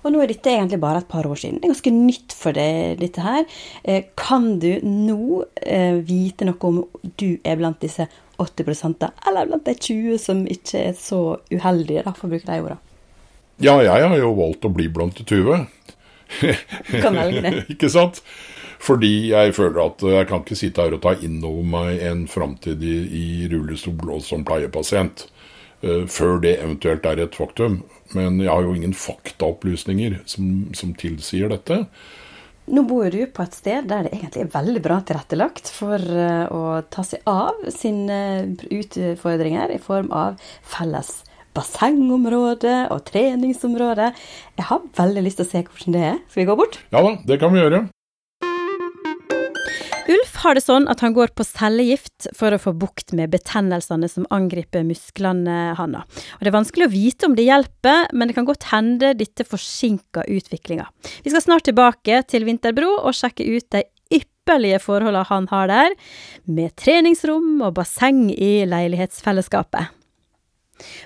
Og 0.01 0.13
nå 0.13 0.21
er 0.23 0.31
dette 0.31 0.49
egentlig 0.49 0.79
bare 0.81 1.03
et 1.03 1.09
par 1.09 1.27
år 1.29 1.37
siden. 1.37 1.59
Det 1.59 1.67
er 1.67 1.73
ganske 1.75 1.93
nytt 1.93 2.33
for 2.33 2.57
deg, 2.57 2.97
dette 3.01 3.21
her. 3.21 3.45
Eh, 3.85 4.07
kan 4.17 4.55
du 4.61 4.71
nå 4.81 5.43
eh, 5.61 5.99
vite 6.07 6.47
noe 6.47 6.69
om 6.71 6.79
du 7.21 7.27
er 7.45 7.59
blant 7.59 7.81
disse 7.83 8.07
80 8.41 8.95
da, 8.99 9.11
eller 9.27 9.49
blant 9.49 9.67
de 9.67 9.75
20 9.75 10.21
som 10.21 10.45
ikke 10.49 10.85
er 10.91 10.95
så 10.97 11.21
uheldige, 11.51 12.05
da, 12.07 12.13
for 12.17 12.27
å 12.27 12.33
bruke 12.33 12.47
de 12.47 12.61
ordene? 12.61 12.81
Ja, 13.61 13.75
jeg 13.85 14.07
har 14.09 14.17
jo 14.17 14.31
valgt 14.37 14.65
å 14.65 14.73
bli 14.73 14.87
blant 14.89 15.19
de 15.19 15.25
20. 15.27 15.67
kan 17.03 17.19
velge 17.19 17.43
det. 17.45 17.53
ikke 17.75 17.91
sant? 17.93 18.23
Fordi 18.81 19.29
jeg 19.29 19.53
føler 19.53 19.83
at 19.83 20.01
jeg 20.01 20.27
kan 20.29 20.41
ikke 20.41 20.57
sitte 20.57 20.81
her 20.81 20.95
og 20.97 21.03
ta 21.03 21.13
inn 21.21 21.37
over 21.45 21.67
meg 21.75 22.01
en 22.07 22.23
framtid 22.29 22.81
i, 22.81 22.95
i 23.13 23.27
rullestol 23.51 24.15
og 24.15 24.23
som 24.25 24.45
pleiepasient. 24.47 25.27
Uh, 25.81 26.05
før 26.09 26.41
det 26.41 26.55
eventuelt 26.61 27.05
er 27.09 27.21
et 27.21 27.37
faktum. 27.37 27.81
Men 28.17 28.41
jeg 28.41 28.49
har 28.49 28.65
jo 28.65 28.73
ingen 28.73 28.97
faktaopplysninger 28.97 30.19
som, 30.29 30.49
som 30.77 30.95
tilsier 30.97 31.53
dette. 31.53 31.83
Nå 32.71 32.85
bor 32.87 33.09
du 33.11 33.25
på 33.27 33.43
et 33.43 33.55
sted 33.57 33.87
der 33.89 34.05
det 34.05 34.13
egentlig 34.15 34.45
er 34.45 34.53
veldig 34.53 34.81
bra 34.85 35.01
tilrettelagt 35.03 35.67
for 35.75 35.99
eh, 35.99 36.45
å 36.47 36.79
ta 36.87 37.03
seg 37.03 37.25
av 37.27 37.65
sine 37.73 38.19
utfordringer 38.71 39.73
i 39.75 39.79
form 39.83 40.07
av 40.15 40.39
felles 40.63 41.17
bassengområde 41.51 42.75
og 42.95 43.03
treningsområde. 43.09 44.13
Jeg 44.55 44.69
har 44.69 44.85
veldig 45.01 45.25
lyst 45.25 45.41
til 45.41 45.49
å 45.49 45.51
se 45.51 45.65
hvordan 45.67 45.97
det 45.97 46.05
er. 46.13 46.21
Skal 46.29 46.45
vi 46.45 46.47
gå 46.47 46.55
bort? 46.63 46.79
Ja 46.95 47.03
da, 47.03 47.17
det 47.27 47.41
kan 47.43 47.51
vi 47.51 47.59
gjøre. 47.59 47.89
Ulf 50.11 50.33
har 50.43 50.57
det 50.57 50.63
sånn 50.65 50.87
at 50.91 50.99
han 51.05 51.13
går 51.15 51.31
på 51.37 51.45
cellegift 51.47 52.27
for 52.35 52.51
å 52.51 52.59
få 52.59 52.73
bukt 52.75 53.13
med 53.15 53.31
betennelsene 53.31 54.09
som 54.11 54.25
angriper 54.33 54.83
musklene 54.87 55.75
hans. 55.77 56.19
Og 56.35 56.43
Det 56.43 56.51
er 56.51 56.57
vanskelig 56.57 56.87
å 56.87 56.91
vite 56.91 57.29
om 57.29 57.37
det 57.37 57.47
hjelper, 57.47 58.09
men 58.11 58.27
det 58.27 58.35
kan 58.35 58.47
godt 58.49 58.67
hende 58.71 59.13
dette 59.17 59.45
forsinker 59.47 60.27
utviklinga. 60.27 60.89
Vi 61.23 61.31
skal 61.31 61.45
snart 61.45 61.67
tilbake 61.69 62.23
til 62.27 62.47
Vinterbro 62.49 62.97
og 62.99 63.15
sjekke 63.15 63.47
ut 63.47 63.69
de 63.71 63.85
ypperlige 64.11 64.81
forholdene 64.83 65.23
han 65.29 65.47
har 65.53 65.71
der, 65.71 65.97
med 66.43 66.75
treningsrom 66.81 67.61
og 67.61 67.77
basseng 67.79 68.27
i 68.33 68.65
leilighetsfellesskapet. 68.67 70.00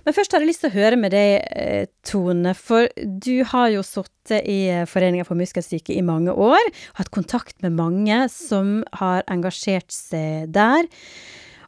Men 0.05 0.15
først 0.15 0.33
har 0.33 0.43
jeg 0.43 0.51
lyst 0.51 0.63
til 0.63 0.71
å 0.71 0.75
høre 0.75 0.99
med 0.99 1.13
deg, 1.15 1.45
eh, 1.55 1.85
Tone, 2.05 2.53
for 2.57 2.89
du 2.95 3.43
har 3.51 3.69
jo 3.73 3.83
sittet 3.85 4.45
i 4.49 4.85
Foreninga 4.89 5.25
for 5.27 5.37
muskelsyke 5.39 5.95
i 5.95 6.05
mange 6.05 6.33
år, 6.33 6.71
hatt 6.99 7.11
kontakt 7.13 7.57
med 7.65 7.77
mange 7.77 8.25
som 8.33 8.79
har 9.01 9.25
engasjert 9.31 9.91
seg 9.93 10.51
der. 10.55 10.89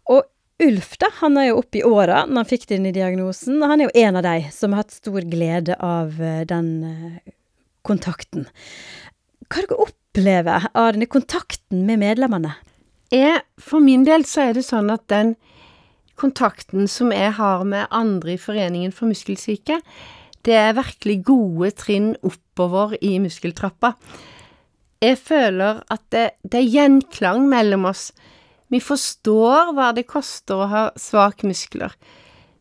Og 0.10 0.26
Ulf, 0.64 0.96
da, 0.98 1.12
han 1.20 1.38
er 1.38 1.52
jo 1.52 1.60
oppe 1.60 1.78
i 1.78 1.86
åra 1.86 2.24
når 2.26 2.40
han 2.40 2.50
fikk 2.50 2.64
denne 2.72 2.90
diagnosen, 2.96 3.60
og 3.62 3.70
han 3.70 3.82
er 3.82 3.92
jo 3.92 4.06
en 4.08 4.18
av 4.18 4.26
de 4.26 4.38
som 4.56 4.74
har 4.74 4.82
hatt 4.82 4.96
stor 4.96 5.28
glede 5.30 5.78
av 5.84 6.18
eh, 6.18 6.42
den 6.50 6.72
eh, 6.88 7.36
kontakten. 7.86 8.48
Hva 9.48 9.62
dere 9.62 9.84
opplever 9.86 10.66
av 10.74 10.96
denne 10.96 11.10
kontakten 11.12 11.86
med 11.86 12.02
medlemmene? 12.02 12.56
For 13.64 13.80
min 13.80 14.04
del 14.04 14.26
så 14.28 14.50
er 14.50 14.58
det 14.58 14.66
sånn 14.68 14.90
at 14.92 15.06
den 15.14 15.36
kontakten 16.20 16.88
som 16.92 17.12
jeg 17.14 17.34
har 17.38 17.66
med 17.68 17.88
andre 17.94 18.36
i 18.36 18.42
Foreningen 18.42 18.94
for 18.96 19.10
muskelsyke, 19.10 19.80
det 20.46 20.56
er 20.56 20.78
virkelig 20.78 21.22
gode 21.28 21.72
trinn 21.78 22.14
oppover 22.26 22.96
i 23.04 23.18
muskeltrappa. 23.20 23.94
Jeg 25.04 25.18
føler 25.22 25.84
at 25.94 26.04
det, 26.14 26.30
det 26.42 26.62
er 26.62 26.72
gjenklang 26.74 27.46
mellom 27.50 27.86
oss. 27.90 28.10
Vi 28.74 28.80
forstår 28.84 29.74
hva 29.76 29.92
det 29.96 30.08
koster 30.10 30.64
å 30.64 30.72
ha 30.72 30.86
svake 31.00 31.48
muskler. 31.48 31.94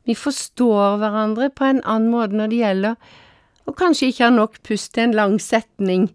Vi 0.06 0.14
forstår 0.14 1.00
hverandre 1.00 1.48
på 1.50 1.66
en 1.66 1.80
annen 1.82 2.12
måte 2.12 2.36
når 2.38 2.52
det 2.52 2.60
gjelder 2.60 3.14
å 3.66 3.74
kanskje 3.74 4.12
ikke 4.12 4.28
ha 4.28 4.34
nok 4.34 4.60
pust 4.66 4.92
til 4.94 5.08
en 5.08 5.16
lang 5.16 5.40
setning. 5.42 6.10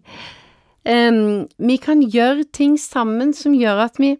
Um, 0.88 1.44
vi 1.62 1.76
kan 1.78 2.00
gjøre 2.02 2.46
ting 2.50 2.78
sammen 2.80 3.34
som 3.36 3.54
gjør 3.54 3.84
at 3.84 4.00
vi 4.02 4.16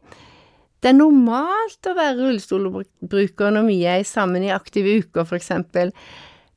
det 0.82 0.90
er 0.90 0.98
normalt 0.98 1.86
å 1.86 1.94
være 1.94 2.18
rullestolbruker 2.18 3.54
når 3.54 3.66
vi 3.68 3.78
er 3.86 4.00
sammen 4.06 4.42
i 4.42 4.50
aktive 4.50 4.96
uker, 4.98 5.22
for 5.28 5.38
eksempel. 5.38 5.92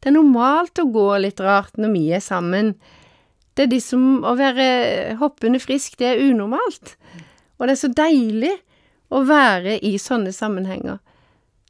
Det 0.01 0.09
er 0.09 0.15
normalt 0.17 0.81
å 0.81 0.87
gå 0.89 1.07
litt 1.21 1.41
rart 1.45 1.77
når 1.77 1.93
vi 1.93 2.05
er 2.17 2.23
sammen. 2.25 2.73
Det 3.53 3.67
er 3.67 3.71
de 3.71 3.79
som 3.81 4.25
Å 4.25 4.33
være 4.35 4.65
hoppende 5.21 5.61
frisk, 5.61 5.99
det 6.01 6.09
er 6.09 6.23
unormalt. 6.25 6.95
Og 7.59 7.67
det 7.67 7.75
er 7.75 7.81
så 7.83 7.91
deilig 7.93 8.55
å 9.13 9.21
være 9.29 9.77
i 9.85 9.93
sånne 10.01 10.33
sammenhenger. 10.33 10.97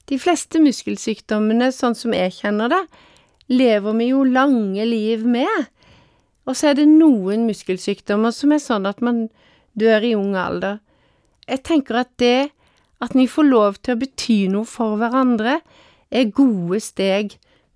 De 0.07 0.17
fleste 0.21 0.61
muskelsykdommene, 0.63 1.73
sånn 1.75 1.97
som 1.97 2.15
jeg 2.15 2.37
kjenner 2.39 2.71
det, 2.71 2.81
lever 3.51 3.99
vi 3.99 4.09
jo 4.13 4.23
lange 4.23 4.87
liv 4.87 5.27
med. 5.27 5.67
Og 6.47 6.55
så 6.55 6.71
er 6.71 6.79
det 6.79 6.87
noen 6.87 7.43
muskelsykdommer 7.49 8.31
som 8.31 8.55
er 8.55 8.63
sånn 8.63 8.87
at 8.87 9.03
man 9.03 9.25
dør 9.75 10.07
i 10.07 10.15
ung 10.15 10.37
alder 10.39 10.79
jeg 11.49 11.63
tenker 11.65 12.01
at 12.03 12.13
det 12.21 12.51
at 13.03 13.15
vi 13.15 13.27
får 13.29 13.47
lov 13.49 13.79
til 13.83 13.95
å 13.95 13.99
bety 14.01 14.37
noe 14.51 14.67
for 14.69 14.95
hverandre, 14.99 15.59
er 16.09 16.31
gode 16.33 16.79
steg 16.83 17.35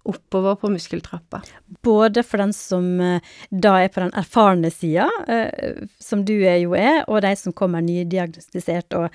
oppover 0.09 0.55
på 0.61 0.71
muskeltrappa. 0.71 1.41
Både 1.85 2.23
for 2.25 2.41
den 2.41 2.53
som 2.55 2.85
eh, 3.03 3.25
da 3.51 3.75
er 3.83 3.91
på 3.93 4.01
den 4.01 4.13
erfarne 4.17 4.71
sida, 4.73 5.09
eh, 5.27 5.83
som 6.01 6.23
du 6.25 6.33
jo 6.39 6.73
er, 6.77 7.03
og 7.07 7.21
de 7.25 7.33
som 7.37 7.55
kommer 7.55 7.83
nydiagnostisert 7.85 8.95
og 8.97 9.09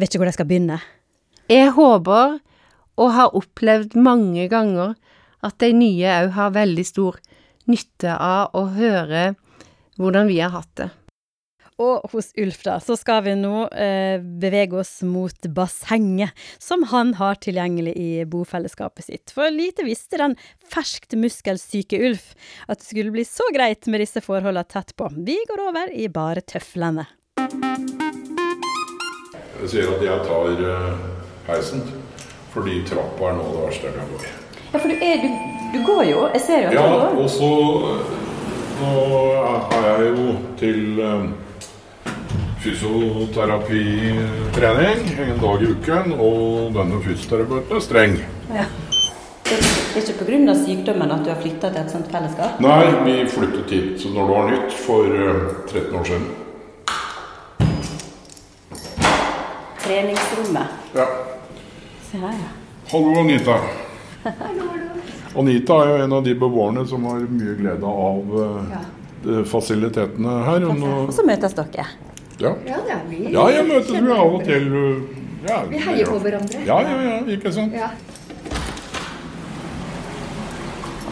vet 0.00 0.08
ikke 0.08 0.22
hvor 0.22 0.30
de 0.30 0.36
skal 0.38 0.48
begynne. 0.48 0.80
Jeg 1.52 1.74
håper, 1.76 2.40
og 3.00 3.14
har 3.16 3.36
opplevd 3.36 3.94
mange 4.00 4.48
ganger, 4.52 4.96
at 5.42 5.58
de 5.60 5.72
nye 5.74 6.18
òg 6.22 6.34
har 6.36 6.56
veldig 6.56 6.84
stor 6.86 7.18
nytte 7.70 8.14
av 8.14 8.56
å 8.58 8.66
høre 8.74 9.32
hvordan 10.00 10.28
vi 10.30 10.40
har 10.40 10.52
hatt 10.54 10.70
det. 10.78 10.90
Og 11.82 12.12
hos 12.12 12.30
Ulf, 12.38 12.60
da, 12.66 12.76
så 12.82 12.94
skal 12.98 13.22
vi 13.26 13.34
nå 13.38 13.66
eh, 13.74 14.20
bevege 14.20 14.78
oss 14.82 15.00
mot 15.06 15.48
bassenget, 15.56 16.30
som 16.62 16.84
han 16.92 17.14
har 17.18 17.40
tilgjengelig 17.42 17.94
i 17.98 18.10
bofellesskapet 18.28 19.08
sitt. 19.08 19.32
For 19.34 19.50
lite 19.50 19.86
visste 19.86 20.20
den 20.20 20.36
ferskt 20.72 21.16
muskelsyke 21.18 21.98
Ulf 22.06 22.32
at 22.68 22.78
det 22.78 22.86
skulle 22.86 23.14
bli 23.14 23.24
så 23.26 23.48
greit 23.54 23.88
med 23.90 24.04
disse 24.04 24.22
forholdene 24.22 24.64
tett 24.68 24.94
på. 24.96 25.10
Vi 25.26 25.38
går 25.48 25.64
over 25.70 25.90
i 25.90 26.06
bare 26.12 26.44
tøflene. 26.46 27.08
Jeg 29.62 29.70
sier 29.70 29.90
at 29.94 30.02
jeg 30.02 30.22
tar 30.26 30.62
uh, 30.66 31.02
heisen, 31.48 31.84
fordi 32.54 32.80
trappa 32.86 33.30
er 33.30 33.38
nå 33.38 33.44
det 33.50 33.60
verste 33.66 33.88
jeg 33.88 33.98
kan 33.98 34.10
gå 34.10 34.22
i. 34.22 34.32
Ja, 34.72 34.78
for 34.78 34.88
du, 34.88 34.96
er, 34.96 35.22
du, 35.22 35.28
du, 35.74 35.78
går 35.86 36.02
jo. 36.08 36.26
Jeg 36.34 36.42
ser 36.46 36.64
jo 36.64 36.72
at 36.72 36.76
ja, 36.76 36.82
du 36.82 36.94
går. 36.94 37.06
Ja, 37.06 37.08
og 37.22 37.28
så 37.30 37.50
nå 38.82 38.92
har 39.70 39.88
jeg 39.88 40.10
jo 40.10 40.34
til 40.58 41.00
um, 41.02 41.32
fysioterapitrening 42.62 45.00
en 45.18 45.38
dag 45.42 45.62
i 45.62 45.66
uken, 45.66 46.12
og 46.14 46.72
denne 46.76 47.00
fysioterapeuten 47.02 47.76
er 47.76 47.80
streng. 47.82 48.16
Ja. 48.54 48.64
Det 49.42 49.58
er 49.98 50.00
ikke 50.00 50.24
pga. 50.24 50.54
sykdommen 50.56 51.10
at 51.12 51.24
du 51.24 51.30
har 51.32 51.40
flytta 51.42 51.70
til 51.72 51.80
et 51.82 51.90
sånt 51.92 52.08
fellesskap? 52.12 52.60
Nei, 52.62 52.84
vi 53.04 53.26
flyttet 53.28 53.70
hit 53.74 54.04
når 54.06 54.22
det 54.22 54.28
var 54.30 54.50
nytt, 54.52 54.72
for 54.86 55.04
13 55.68 55.82
eh, 55.82 55.98
år 55.98 56.04
siden. 56.08 56.26
Treningsrommet. 59.82 60.66
Ja. 60.94 61.06
Se 62.06 62.16
her, 62.22 62.34
ja. 62.38 62.50
Hallo, 62.92 63.10
Anita. 63.20 63.56
Anita 65.42 65.74
er 65.82 65.86
jo 65.90 65.96
en 66.06 66.12
av 66.12 66.22
de 66.24 66.34
beboerne 66.38 66.86
som 66.86 67.04
har 67.10 67.18
mye 67.26 67.54
glede 67.58 67.86
av 68.06 68.22
uh, 68.38 68.62
ja. 68.70 68.80
fasilitetene 69.50 70.32
her. 70.46 70.60
Og 70.70 71.12
så 71.12 71.22
møtes 71.26 71.54
dere? 71.58 72.11
Ja, 72.42 72.80
ja, 72.88 72.96
vi, 73.08 73.20
ja 73.30 73.44
jeg 73.54 73.66
møtes 73.68 73.92
vi 73.92 74.16
av 74.16 74.34
og 74.38 74.42
til. 74.46 74.72
Ja, 75.46 75.60
vi 75.68 75.78
heier 75.82 76.10
på 76.10 76.18
hverandre. 76.22 76.64
Ja, 76.66 76.80
ja, 76.86 76.98
ja, 77.06 77.20
ikke 77.36 77.52
sant. 77.54 77.74
Ja. 77.74 77.92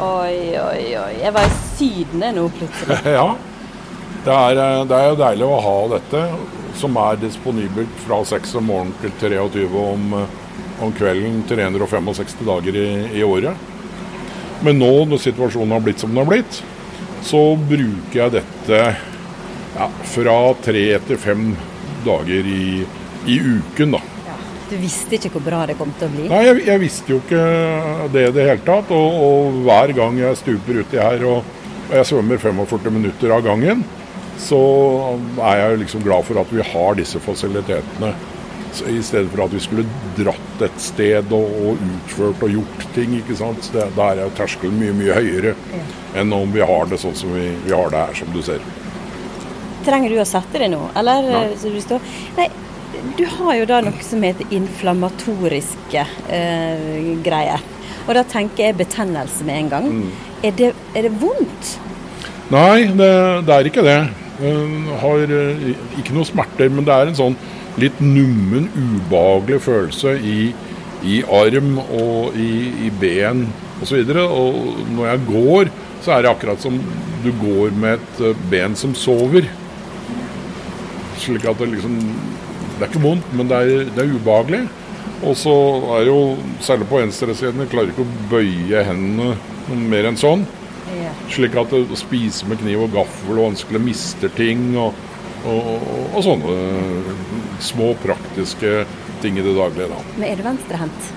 Oi, 0.00 0.56
oi, 0.56 0.84
oi. 0.96 1.12
Jeg 1.20 1.32
var 1.36 1.44
i 1.44 1.56
Syden 1.76 2.22
nå 2.36 2.46
plutselig. 2.56 2.98
ja. 3.18 3.26
Det 4.24 4.32
er, 4.36 4.58
eh, 4.60 4.82
det 4.88 4.96
er, 4.96 5.08
jo 5.10 5.18
deilig 5.20 5.46
å 5.46 5.58
ha 5.64 5.76
dette, 5.94 6.22
som 6.80 6.96
er 7.00 7.20
disponibelt 7.20 8.02
fra 8.06 8.20
6 8.28 8.54
om 8.60 8.66
morgenen 8.68 8.96
til 9.20 9.36
23 9.36 9.66
om, 9.80 10.14
eh, 10.18 10.34
om 10.84 10.94
kvelden 10.96 11.42
365 11.48 12.42
dager 12.48 12.80
i, 12.80 12.88
i 13.20 13.24
året. 13.24 13.68
Men 14.64 14.80
nå 14.80 14.92
når 15.08 15.22
situasjonen 15.24 15.76
har 15.76 15.84
blitt 15.84 16.02
som 16.02 16.12
den 16.12 16.20
har 16.20 16.28
blitt, 16.28 16.60
så 17.24 17.40
bruker 17.68 18.18
jeg 18.22 18.36
dette 18.38 18.82
ja, 19.76 19.90
fra 20.14 20.38
tre 20.64 20.86
til 21.06 21.20
fem 21.20 21.44
dager 22.04 22.48
i, 22.48 22.86
i 23.26 23.38
uken, 23.40 23.94
da. 23.96 24.00
Ja, 24.26 24.36
du 24.70 24.74
visste 24.80 25.18
ikke 25.18 25.32
hvor 25.36 25.46
bra 25.46 25.62
det 25.68 25.78
kom 25.78 25.92
til 25.98 26.08
å 26.08 26.14
bli? 26.14 26.26
Nei, 26.32 26.42
jeg, 26.48 26.64
jeg 26.68 26.82
visste 26.82 27.14
jo 27.14 27.20
ikke 27.22 27.44
det 28.14 28.26
i 28.28 28.34
det 28.36 28.48
hele 28.48 28.66
tatt. 28.66 28.92
Og, 28.96 29.22
og, 29.28 29.62
hver 29.66 29.94
gang 29.96 30.18
jeg 30.20 30.40
stuper 30.40 30.82
uti 30.82 31.00
her 31.00 31.24
og, 31.28 31.56
og 31.88 31.96
jeg 31.98 32.10
svømmer 32.10 32.42
45 32.42 32.98
minutter 32.98 33.36
av 33.36 33.46
gangen, 33.46 33.86
så 34.40 34.60
er 35.44 35.64
jeg 35.64 35.80
liksom 35.82 36.04
glad 36.04 36.24
for 36.28 36.40
at 36.40 36.52
vi 36.54 36.64
har 36.64 36.98
disse 36.98 37.20
fasilitetene. 37.22 38.14
Så 38.72 38.86
I 38.86 39.00
stedet 39.02 39.32
for 39.32 39.42
at 39.44 39.54
vi 39.54 39.60
skulle 39.62 39.84
dratt 40.14 40.62
et 40.62 40.76
sted 40.80 41.32
og, 41.34 41.56
og 41.66 41.80
utført 41.82 42.44
og 42.46 42.52
gjort 42.54 42.84
ting. 42.94 43.16
ikke 43.18 43.34
sant? 43.38 43.66
Det, 43.74 43.88
der 43.96 44.22
er 44.22 44.36
terskelen 44.38 44.78
mye 44.78 44.94
mye 44.94 45.16
høyere 45.18 45.56
enn 46.18 46.30
om 46.34 46.54
vi 46.54 46.62
har 46.66 46.86
det 46.90 47.00
sånn 47.02 47.18
som 47.18 47.34
vi, 47.34 47.48
vi 47.64 47.74
har 47.74 47.90
det 47.90 48.04
her, 48.06 48.16
som 48.22 48.30
du 48.34 48.38
ser. 48.46 48.62
Trenger 49.86 50.12
du 50.12 50.20
å 50.20 50.28
sette 50.28 50.60
deg 50.60 50.72
nå, 50.74 50.80
eller? 50.98 51.28
Ja. 51.32 52.00
Nei, 52.36 52.48
du 53.16 53.24
har 53.38 53.54
jo 53.56 53.68
da 53.68 53.80
noe 53.84 54.04
som 54.04 54.24
heter 54.24 54.50
inflammatoriske 54.54 56.06
eh, 56.32 57.12
greier. 57.24 57.62
Og 58.06 58.16
da 58.16 58.24
tenker 58.28 58.68
jeg 58.68 58.80
betennelse 58.80 59.46
med 59.46 59.64
en 59.64 59.70
gang. 59.70 59.88
Mm. 60.00 60.10
Er, 60.42 60.56
det, 60.56 60.72
er, 60.94 61.06
det, 61.06 61.12
vondt? 61.20 61.76
Nei, 62.50 62.90
det, 62.96 63.12
det 63.46 63.56
er 63.56 63.70
ikke 63.70 63.86
det. 63.86 64.00
Jeg 64.40 64.98
har 65.02 65.34
eh, 65.36 65.64
ikke 66.00 66.16
noe 66.16 66.28
smerter, 66.28 66.72
men 66.72 66.86
det 66.88 66.96
er 66.96 67.10
en 67.10 67.18
sånn 67.18 67.38
litt 67.80 68.00
nummen, 68.02 68.66
ubehagelig 68.74 69.60
følelse 69.64 70.16
i, 70.26 70.50
i 71.06 71.20
arm 71.24 71.78
og 71.86 72.36
i, 72.36 72.50
i 72.88 72.90
ben 73.00 73.46
osv. 73.80 74.00
Og, 74.02 74.10
så 74.10 74.26
og 74.26 74.90
når 74.96 75.12
jeg 75.12 75.24
går, 75.28 75.72
så 76.04 76.16
er 76.16 76.24
det 76.24 76.32
akkurat 76.32 76.60
som 76.62 76.76
du 77.24 77.30
går 77.40 77.76
med 77.76 77.98
et 77.98 78.22
eh, 78.30 78.44
ben 78.50 78.76
som 78.76 78.96
sover. 78.96 79.48
Slik 81.20 81.44
at 81.48 81.58
det 81.60 81.72
liksom 81.74 81.98
Det 82.78 82.86
er 82.86 82.88
ikke 82.88 83.02
vondt, 83.04 83.32
men 83.36 83.48
det 83.50 83.58
er, 83.60 83.90
det 83.92 84.04
er 84.04 84.14
ubehagelig. 84.14 84.62
Og 85.20 85.34
så 85.36 85.52
er 85.98 86.06
jo, 86.08 86.20
særlig 86.64 86.86
på 86.88 87.00
venstresiden, 87.02 87.60
jeg 87.60 87.72
klarer 87.74 87.92
ikke 87.92 88.06
å 88.06 88.28
bøye 88.30 88.84
hendene 88.88 89.34
mer 89.90 90.08
enn 90.08 90.16
sånn. 90.16 90.46
Slik 91.30 91.54
at 91.60 91.72
å 91.76 91.82
spise 91.98 92.48
med 92.48 92.62
kniv 92.62 92.86
og 92.86 92.94
gaffel 92.94 93.36
og 93.36 93.50
vanskelig 93.50 93.82
mister 93.84 94.32
ting 94.34 94.72
og, 94.80 94.96
og, 95.44 95.68
og 96.16 96.24
sånne 96.24 96.56
små 97.62 97.92
praktiske 98.02 98.84
ting 99.20 99.36
i 99.38 99.44
det 99.44 99.54
daglige. 99.54 99.90
da. 99.92 100.00
Men 100.16 100.30
er 100.30 100.40
du 100.40 100.46
venstrehendt? 100.46 101.12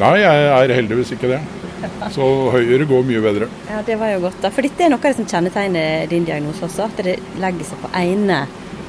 Nei, 0.00 0.16
jeg 0.18 0.50
er 0.50 0.74
heldigvis 0.74 1.14
ikke 1.14 1.30
det. 1.36 1.40
Så 2.16 2.26
høyre 2.50 2.90
går 2.90 3.06
mye 3.06 3.22
bedre. 3.22 3.48
Ja, 3.70 3.80
det 3.86 3.96
var 4.00 4.12
jo 4.16 4.24
godt, 4.26 4.42
da. 4.42 4.50
For 4.54 4.66
dette 4.66 4.84
er 4.84 4.92
noe 4.92 5.00
av 5.00 5.08
det 5.12 5.16
som 5.20 5.30
kjennetegner 5.30 6.10
din 6.10 6.26
diagnose 6.26 6.66
også, 6.66 6.90
at 6.90 7.02
det 7.06 7.16
legger 7.40 7.70
seg 7.70 7.82
på 7.84 7.92
ene 8.02 8.42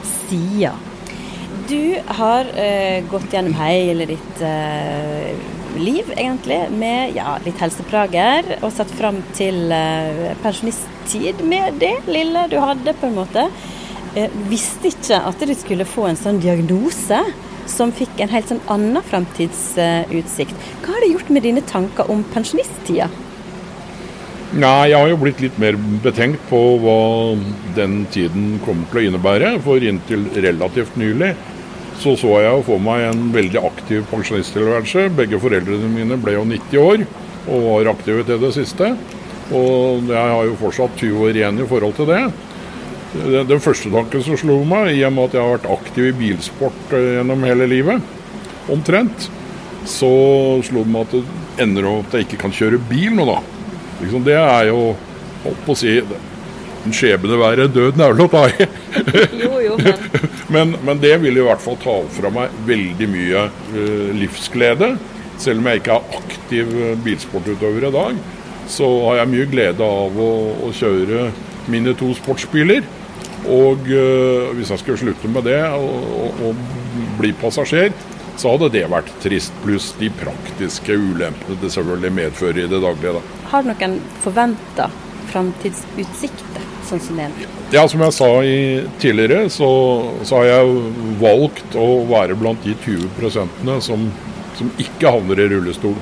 sida. 0.06 0.76
Du 1.70 1.98
har 2.20 2.50
eh, 2.60 3.04
gått 3.10 3.34
gjennom 3.34 3.56
hele 3.58 4.06
ditt 4.10 4.42
eh, 4.46 5.32
liv, 5.80 6.12
egentlig, 6.16 6.60
med 6.72 7.16
ja, 7.18 7.38
litt 7.46 7.60
helseplager, 7.62 8.58
og 8.62 8.74
satt 8.74 8.92
fram 8.96 9.22
til 9.38 9.72
eh, 9.74 10.36
pensjonisttid 10.44 11.42
med 11.48 11.80
det 11.82 11.96
lille 12.10 12.46
du 12.52 12.60
hadde, 12.62 12.94
på 13.00 13.10
en 13.10 13.18
måte. 13.18 13.48
Eh, 14.16 14.32
visste 14.52 14.92
ikke 14.92 15.20
at 15.28 15.42
du 15.42 15.56
skulle 15.58 15.88
få 15.90 16.10
en 16.10 16.20
sånn 16.20 16.40
diagnose 16.44 17.20
som 17.70 17.92
fikk 17.96 18.22
en 18.22 18.32
helt 18.32 18.52
sånn 18.52 18.62
annen 18.72 19.04
framtidsutsikt. 19.04 20.68
Hva 20.84 20.94
har 20.94 21.04
det 21.04 21.14
gjort 21.16 21.32
med 21.34 21.48
dine 21.48 21.64
tanker 21.66 22.12
om 22.14 22.22
pensjonisttida? 22.36 23.10
Nei, 24.54 24.92
jeg 24.92 25.00
har 25.00 25.10
jo 25.10 25.18
blitt 25.20 25.42
litt 25.42 25.58
mer 25.60 25.76
betenkt 26.04 26.44
på 26.52 26.60
hva 26.84 27.00
den 27.76 28.04
tiden 28.14 28.60
kommer 28.64 28.86
til 28.92 29.02
å 29.02 29.06
innebære. 29.10 29.56
For 29.66 29.84
inntil 29.84 30.30
relativt 30.38 30.96
nylig 31.02 31.34
så 32.00 32.12
så 32.20 32.34
jeg 32.44 32.52
jo 32.52 32.64
for 32.68 32.82
meg 32.84 33.06
en 33.08 33.30
veldig 33.34 33.62
aktiv 33.64 34.04
pensjonisttilværelse. 34.12 35.08
Begge 35.16 35.40
foreldrene 35.42 35.90
mine 35.92 36.18
ble 36.22 36.36
jo 36.36 36.44
90 36.48 36.82
år 36.82 37.06
og 37.46 37.68
var 37.70 37.92
aktive 37.94 38.26
til 38.28 38.42
det 38.42 38.52
siste. 38.56 38.92
Og 39.56 40.10
jeg 40.10 40.34
har 40.34 40.44
jo 40.48 40.60
fortsatt 40.60 41.00
20 41.00 41.24
år 41.28 41.40
igjen 41.40 41.62
i 41.62 41.68
forhold 41.70 41.96
til 41.98 42.10
det. 42.12 42.22
Den 43.48 43.64
første 43.64 43.92
tanken 43.94 44.24
som 44.26 44.38
slo 44.40 44.60
meg, 44.68 44.92
i 44.92 45.06
og 45.08 45.14
med 45.16 45.30
at 45.30 45.38
jeg 45.38 45.46
har 45.46 45.54
vært 45.56 45.72
aktiv 45.72 46.10
i 46.10 46.16
bilsport 46.20 46.96
eh, 46.98 47.14
gjennom 47.16 47.46
hele 47.48 47.68
livet, 47.72 48.16
omtrent, 48.74 49.30
så 49.88 50.10
slo 50.68 50.84
det 50.84 50.92
meg 50.92 51.06
at 51.06 51.16
det 51.16 51.64
ender 51.64 51.88
opp 51.88 52.10
at 52.10 52.18
jeg 52.20 52.28
ikke 52.28 52.42
kan 52.44 52.56
kjøre 52.58 52.82
bil 52.90 53.16
nå, 53.16 53.28
da. 53.30 53.38
Liksom, 54.02 54.24
det 54.26 54.38
er 54.40 54.70
jo, 54.72 54.94
holdt 55.46 55.66
på 55.66 55.76
å 55.76 55.80
si, 55.80 55.98
en 56.86 56.94
skjebne 56.96 57.40
verre. 57.40 57.68
Døden 57.72 58.04
er 58.04 58.14
vel 58.14 58.26
å 58.26 58.32
ta 58.32 58.46
i. 58.50 58.68
Men 60.54 60.76
Men, 60.86 61.02
det 61.02 61.16
vil 61.24 61.40
i 61.40 61.46
hvert 61.46 61.64
fall 61.64 61.78
ta 61.82 61.98
fra 62.14 62.32
meg 62.34 62.54
veldig 62.68 63.10
mye 63.12 63.48
uh, 63.50 64.10
livsglede. 64.18 64.96
Selv 65.42 65.62
om 65.62 65.68
jeg 65.68 65.82
ikke 65.82 65.98
er 65.98 66.20
aktiv 66.22 66.70
eh, 66.80 66.92
bilsportutøver 67.04 67.90
i 67.90 67.92
dag, 67.92 68.20
så 68.72 68.88
har 69.10 69.18
jeg 69.20 69.32
mye 69.34 69.48
glede 69.52 69.84
av 69.84 70.16
å, 70.16 70.30
å 70.64 70.70
kjøre 70.72 71.26
mine 71.68 71.92
to 72.00 72.14
sportsbiler. 72.16 72.86
Og 73.52 73.84
eh, 73.92 74.54
hvis 74.56 74.72
jeg 74.72 74.80
skulle 74.80 75.02
slutte 75.02 75.34
med 75.34 75.44
det 75.50 75.60
og, 75.76 76.08
og, 76.22 76.40
og 76.48 77.20
bli 77.20 77.34
passasjer, 77.42 77.92
så 78.42 78.54
hadde 78.54 78.72
det 78.74 78.86
vært 78.92 79.10
trist. 79.24 79.56
Pluss 79.64 79.92
de 80.00 80.10
praktiske 80.20 80.96
ulempene 80.96 81.58
det 81.62 81.72
selvfølgelig 81.74 82.14
medfører 82.20 82.62
i 82.66 82.70
det 82.72 82.82
daglige. 82.84 83.18
da. 83.18 83.50
har 83.52 83.64
du 83.64 83.72
noen 83.72 84.00
forventa 84.24 84.90
framtidsutsikter, 85.32 86.66
sånn 86.88 87.02
som 87.02 87.20
det 87.20 87.28
er? 87.28 87.54
Ja, 87.74 87.86
som 87.92 88.04
jeg 88.06 88.16
sa 88.16 88.30
i, 88.46 88.58
tidligere, 89.02 89.50
så, 89.50 89.70
så 90.24 90.42
har 90.42 90.46
jeg 90.52 90.76
valgt 91.22 91.78
å 91.80 91.88
være 92.10 92.38
blant 92.40 92.64
de 92.64 92.76
20% 92.86 93.82
som, 93.84 94.10
som 94.60 94.72
ikke 94.82 95.12
havner 95.18 95.42
i 95.42 95.50
rullestol. 95.52 95.98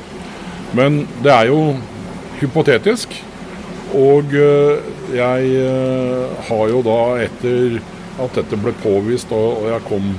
Men 0.77 1.03
det 1.23 1.33
er 1.33 1.51
jo 1.51 1.75
hypotetisk. 2.41 3.15
Og 3.93 4.33
øh, 4.33 4.81
jeg 5.13 5.49
øh, 5.61 6.29
har 6.47 6.69
jo 6.71 6.79
da, 6.85 6.99
etter 7.21 7.77
at 8.21 8.37
dette 8.37 8.57
ble 8.61 8.73
påvist 8.81 9.31
og 9.33 9.67
jeg 9.69 9.85
kom 9.85 10.13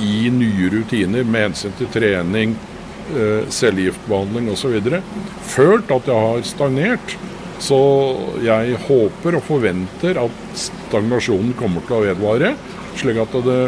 i 0.00 0.30
nye 0.32 0.70
rutiner 0.72 1.26
med 1.26 1.48
hensyn 1.48 1.74
til 1.78 1.90
trening, 1.92 2.54
øh, 3.14 3.48
cellegiftbehandling 3.52 4.50
osv., 4.52 4.78
følt 5.50 5.90
at 5.90 6.08
jeg 6.08 6.26
har 6.26 6.46
stagnert. 6.46 7.16
Så 7.60 7.76
jeg 8.40 8.78
håper 8.86 9.36
og 9.36 9.44
forventer 9.44 10.16
at 10.22 10.44
stagnasjonen 10.56 11.52
kommer 11.58 11.84
til 11.84 11.98
å 11.98 12.04
vedvare, 12.06 12.54
slik 12.96 13.20
at 13.20 13.36
det, 13.44 13.60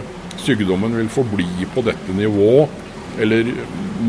sykdommen 0.42 0.96
vil 0.96 1.10
forbli 1.12 1.66
på 1.74 1.84
dette 1.86 2.16
nivå, 2.16 2.64
eller 3.20 3.52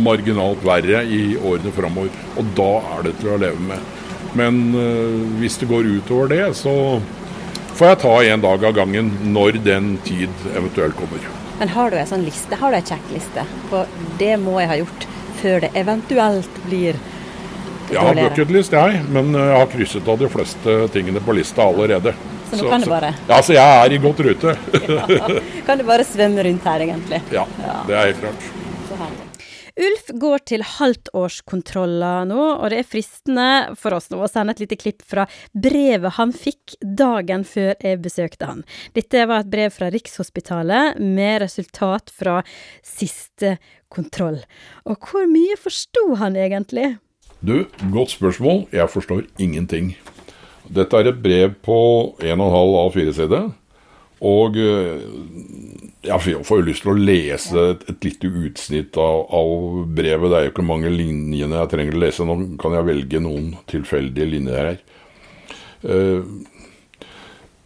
marginalt 0.06 0.64
verre, 0.66 1.04
i 1.04 1.36
årene 1.36 1.74
framover. 1.76 2.16
Og 2.40 2.56
da 2.58 2.72
er 2.96 3.10
det 3.10 3.18
til 3.20 3.34
å 3.34 3.42
leve 3.44 3.68
med. 3.68 3.92
Men 4.40 4.64
øh, 4.74 5.20
hvis 5.42 5.60
det 5.62 5.70
går 5.70 5.92
utover 6.00 6.32
det, 6.32 6.44
så 6.58 6.74
får 7.76 7.92
jeg 7.92 8.04
ta 8.08 8.18
en 8.24 8.48
dag 8.48 8.68
av 8.72 8.76
gangen 8.80 9.14
når 9.36 9.60
den 9.66 9.96
tid 10.08 10.32
eventuelt 10.56 10.98
kommer. 10.98 11.43
Men 11.60 11.70
har 11.70 11.92
du 11.94 11.98
en 11.98 12.08
sånn 12.10 12.24
liste, 12.26 12.56
har 12.60 12.72
du 12.74 12.78
en 12.80 12.88
sjekkliste 12.88 13.44
på 13.70 13.84
det 14.20 14.34
må 14.42 14.58
jeg 14.64 14.70
ha 14.72 14.78
gjort 14.82 15.06
før 15.42 15.60
det 15.66 15.70
eventuelt 15.80 16.62
blir 16.68 16.96
Jeg 17.92 18.00
har 18.00 18.16
bucketlist, 18.16 18.72
jeg, 18.74 19.02
men 19.14 19.36
øh, 19.36 19.42
jeg 19.52 19.60
har 19.60 19.68
krysset 19.74 20.08
av 20.10 20.18
de 20.24 20.30
fleste 20.32 20.76
tingene 20.96 21.20
på 21.22 21.36
lista 21.36 21.66
allerede. 21.68 22.14
Så 22.50 22.62
nå 22.64 22.70
kan 22.70 22.82
det 22.82 22.90
bare- 22.90 23.14
Ja, 23.30 23.42
så 23.42 23.54
jeg 23.54 23.86
er 23.86 23.94
i 23.94 23.98
godt 24.02 24.20
rute. 24.26 24.56
Kan 25.68 25.78
du 25.78 25.84
bare 25.84 26.04
svømme 26.06 26.44
rundt 26.48 26.64
her, 26.70 26.80
egentlig? 26.88 27.22
ja, 27.34 27.46
det 27.88 27.96
er 27.98 28.06
helt 28.12 28.20
klart. 28.24 28.48
Ulf 29.74 30.12
går 30.22 30.44
til 30.46 30.62
halvtårskontroller 30.68 32.28
nå, 32.30 32.42
og 32.62 32.68
det 32.70 32.84
er 32.84 32.86
fristende 32.86 33.46
for 33.80 33.96
oss 33.98 34.12
nå 34.12 34.20
å 34.22 34.30
sende 34.30 34.54
et 34.54 34.62
lite 34.62 34.78
klipp 34.78 35.02
fra 35.10 35.26
brevet 35.50 36.14
han 36.20 36.34
fikk 36.36 36.76
dagen 36.86 37.42
før 37.48 37.74
jeg 37.82 38.02
besøkte 38.04 38.50
han. 38.52 38.62
Dette 38.94 39.24
var 39.26 39.42
et 39.42 39.50
brev 39.50 39.74
fra 39.74 39.90
Rikshospitalet 39.94 41.02
med 41.02 41.42
resultat 41.42 42.14
fra 42.14 42.44
siste 42.86 43.56
kontroll. 43.90 44.44
Og 44.86 45.10
hvor 45.10 45.26
mye 45.32 45.58
forsto 45.58 46.06
han 46.22 46.38
egentlig? 46.38 47.00
Du, 47.42 47.66
godt 47.90 48.14
spørsmål. 48.14 48.68
Jeg 48.72 48.94
forstår 48.94 49.26
ingenting. 49.42 49.96
Dette 50.70 51.02
er 51.02 51.10
et 51.10 51.22
brev 51.26 51.58
på 51.66 51.80
1,5 52.22 52.78
A4-side. 52.86 53.42
Og 54.24 54.56
ja, 56.04 56.18
jeg 56.20 56.46
får 56.48 56.60
jo 56.60 56.66
lyst 56.68 56.84
til 56.86 56.92
å 56.94 57.00
lese 57.00 57.64
et, 57.74 57.86
et 57.92 58.08
lite 58.08 58.30
utsnitt 58.48 58.98
av, 59.00 59.26
av 59.36 59.84
brevet. 59.96 60.30
Det 60.32 60.40
er 60.40 60.46
jo 60.48 60.54
ikke 60.54 60.66
mange 60.68 60.92
linjene 60.92 61.60
jeg 61.62 61.72
trenger 61.72 61.98
å 61.98 62.04
lese. 62.04 62.28
Nå 62.28 62.38
kan 62.62 62.76
jeg 62.76 62.88
velge 62.90 63.22
noen 63.24 63.54
tilfeldige 63.72 64.28
linjer 64.34 64.70
her. 64.70 64.82
Eh, 65.84 66.24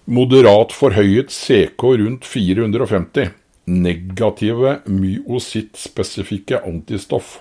moderat 0.06 0.74
forhøyet 0.74 1.34
CK 1.34 1.86
rundt 2.04 2.30
450. 2.30 3.34
Negative 3.68 4.78
myositt-spesifikke 4.86 6.62
antistoff. 6.66 7.40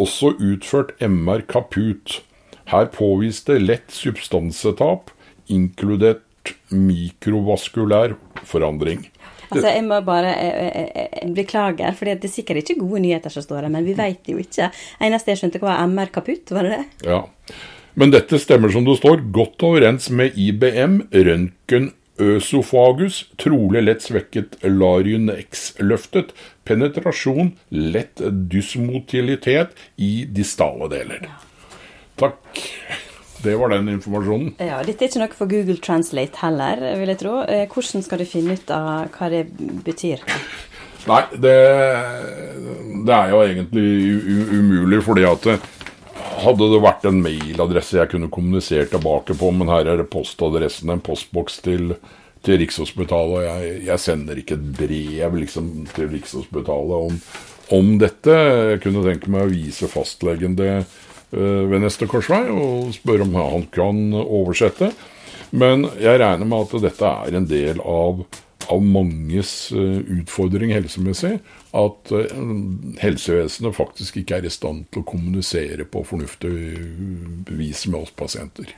Også 0.00 0.32
utført 0.38 0.94
MR 1.04 1.44
kaput. 1.50 2.20
Her 2.70 2.86
påviste 2.94 3.58
lett 3.58 3.90
substansetap, 3.90 5.10
inkludert 5.50 6.54
mikrovaskulær 6.70 8.14
forandring. 8.48 9.04
Altså, 9.50 9.66
jeg 9.66 9.82
må 9.82 9.98
bare 10.06 10.30
beklage, 11.34 11.80
jeg, 11.80 11.88
jeg, 11.88 11.96
for 11.98 12.06
det 12.06 12.28
er 12.28 12.32
sikkert 12.32 12.62
ikke 12.62 12.78
gode 12.84 13.02
nyheter 13.02 13.32
som 13.34 13.42
står 13.42 13.66
her, 13.66 13.72
men 13.74 13.86
vi 13.88 13.96
vet 13.98 14.30
jo 14.30 14.38
ikke. 14.38 14.70
Eneste 15.02 15.32
jeg 15.32 15.40
skjønte, 15.42 15.62
var 15.64 15.82
MR 15.90 16.12
kaputt, 16.14 16.52
var 16.54 16.68
det 16.68 16.76
det? 16.76 17.08
Ja. 17.10 17.24
Men 17.98 18.12
dette 18.14 18.38
stemmer 18.38 18.70
som 18.70 18.86
det 18.86 19.00
står, 19.00 19.24
godt 19.34 19.64
overens 19.66 20.06
med 20.14 20.38
IBM, 20.38 21.00
røntgen, 21.10 21.90
øsofagus, 22.20 23.24
trolig 23.40 23.82
lett 23.82 24.04
svekket 24.04 24.58
larynx-løftet, 24.62 26.34
penetrasjon, 26.68 27.54
lett 27.74 28.22
dysmotilitet 28.52 29.74
i 29.98 30.12
distale 30.30 30.90
deler. 30.92 31.26
Takk. 32.20 32.60
Det 33.40 33.54
var 33.56 33.72
den 33.72 33.88
informasjonen. 33.94 34.54
Ja, 34.60 34.82
Dette 34.84 35.06
er 35.06 35.10
ikke 35.10 35.22
noe 35.22 35.36
for 35.38 35.50
Google 35.50 35.78
Translate 35.80 36.42
heller, 36.42 36.82
vil 37.00 37.12
jeg 37.14 37.20
tro. 37.22 37.38
Eh, 37.48 37.66
Hvordan 37.70 38.04
skal 38.04 38.20
du 38.20 38.28
finne 38.28 38.56
ut 38.58 38.72
av 38.74 39.08
hva 39.14 39.30
det 39.32 39.46
betyr? 39.86 40.24
Nei, 41.10 41.22
det, 41.40 41.56
det 43.08 43.14
er 43.16 43.30
jo 43.32 43.40
egentlig 43.46 43.86
umulig, 44.52 45.00
fordi 45.06 45.24
at 45.24 45.46
det, 45.48 45.54
hadde 46.40 46.68
det 46.72 46.80
vært 46.84 47.06
en 47.08 47.20
mailadresse 47.24 47.98
jeg 47.98 48.10
kunne 48.12 48.30
kommunisert 48.32 48.92
tilbake 48.92 49.36
på, 49.36 49.52
men 49.56 49.70
her 49.72 49.88
er 49.88 50.00
det 50.00 50.10
postadressen, 50.12 50.92
en 50.92 51.02
postboks 51.04 51.60
til, 51.64 51.94
til 52.46 52.60
Rikshospitalet, 52.60 53.36
og 53.40 53.46
jeg, 53.46 53.76
jeg 53.88 54.04
sender 54.04 54.40
ikke 54.40 54.58
et 54.58 54.66
brev 54.78 55.38
liksom, 55.40 55.70
til 55.96 56.10
Rikshospitalet 56.12 57.08
om, 57.10 57.20
om 57.76 57.92
dette. 58.00 58.36
Jeg 58.74 58.82
kunne 58.84 59.04
tenke 59.06 59.32
meg 59.32 59.48
å 59.48 59.52
vise 59.52 59.88
fastlegen 59.90 60.56
det 60.60 60.72
ved 61.30 61.82
neste 61.82 62.08
korsvei 62.10 62.44
og 62.50 62.92
spørre 62.96 63.26
om 63.26 63.36
han 63.38 63.66
kan 63.74 64.00
oversette. 64.20 64.90
Men 65.50 65.88
jeg 65.98 66.20
regner 66.22 66.46
med 66.46 66.68
at 66.68 66.84
dette 66.84 67.10
er 67.24 67.36
en 67.36 67.48
del 67.50 67.80
av, 67.82 68.22
av 68.70 68.84
manges 68.84 69.72
eh, 69.74 69.98
utfordring 70.20 70.70
helsemessig 70.74 71.38
at 71.76 72.12
eh, 72.14 72.44
helsevesenet 73.02 73.74
faktisk 73.74 74.20
ikke 74.20 74.38
er 74.38 74.46
i 74.46 74.52
stand 74.54 74.86
til 74.90 75.02
å 75.02 75.08
kommunisere 75.10 75.86
på 75.90 76.04
fornuftig 76.06 76.52
vis 77.50 77.82
med 77.90 78.00
oss 78.04 78.14
pasienter. 78.14 78.70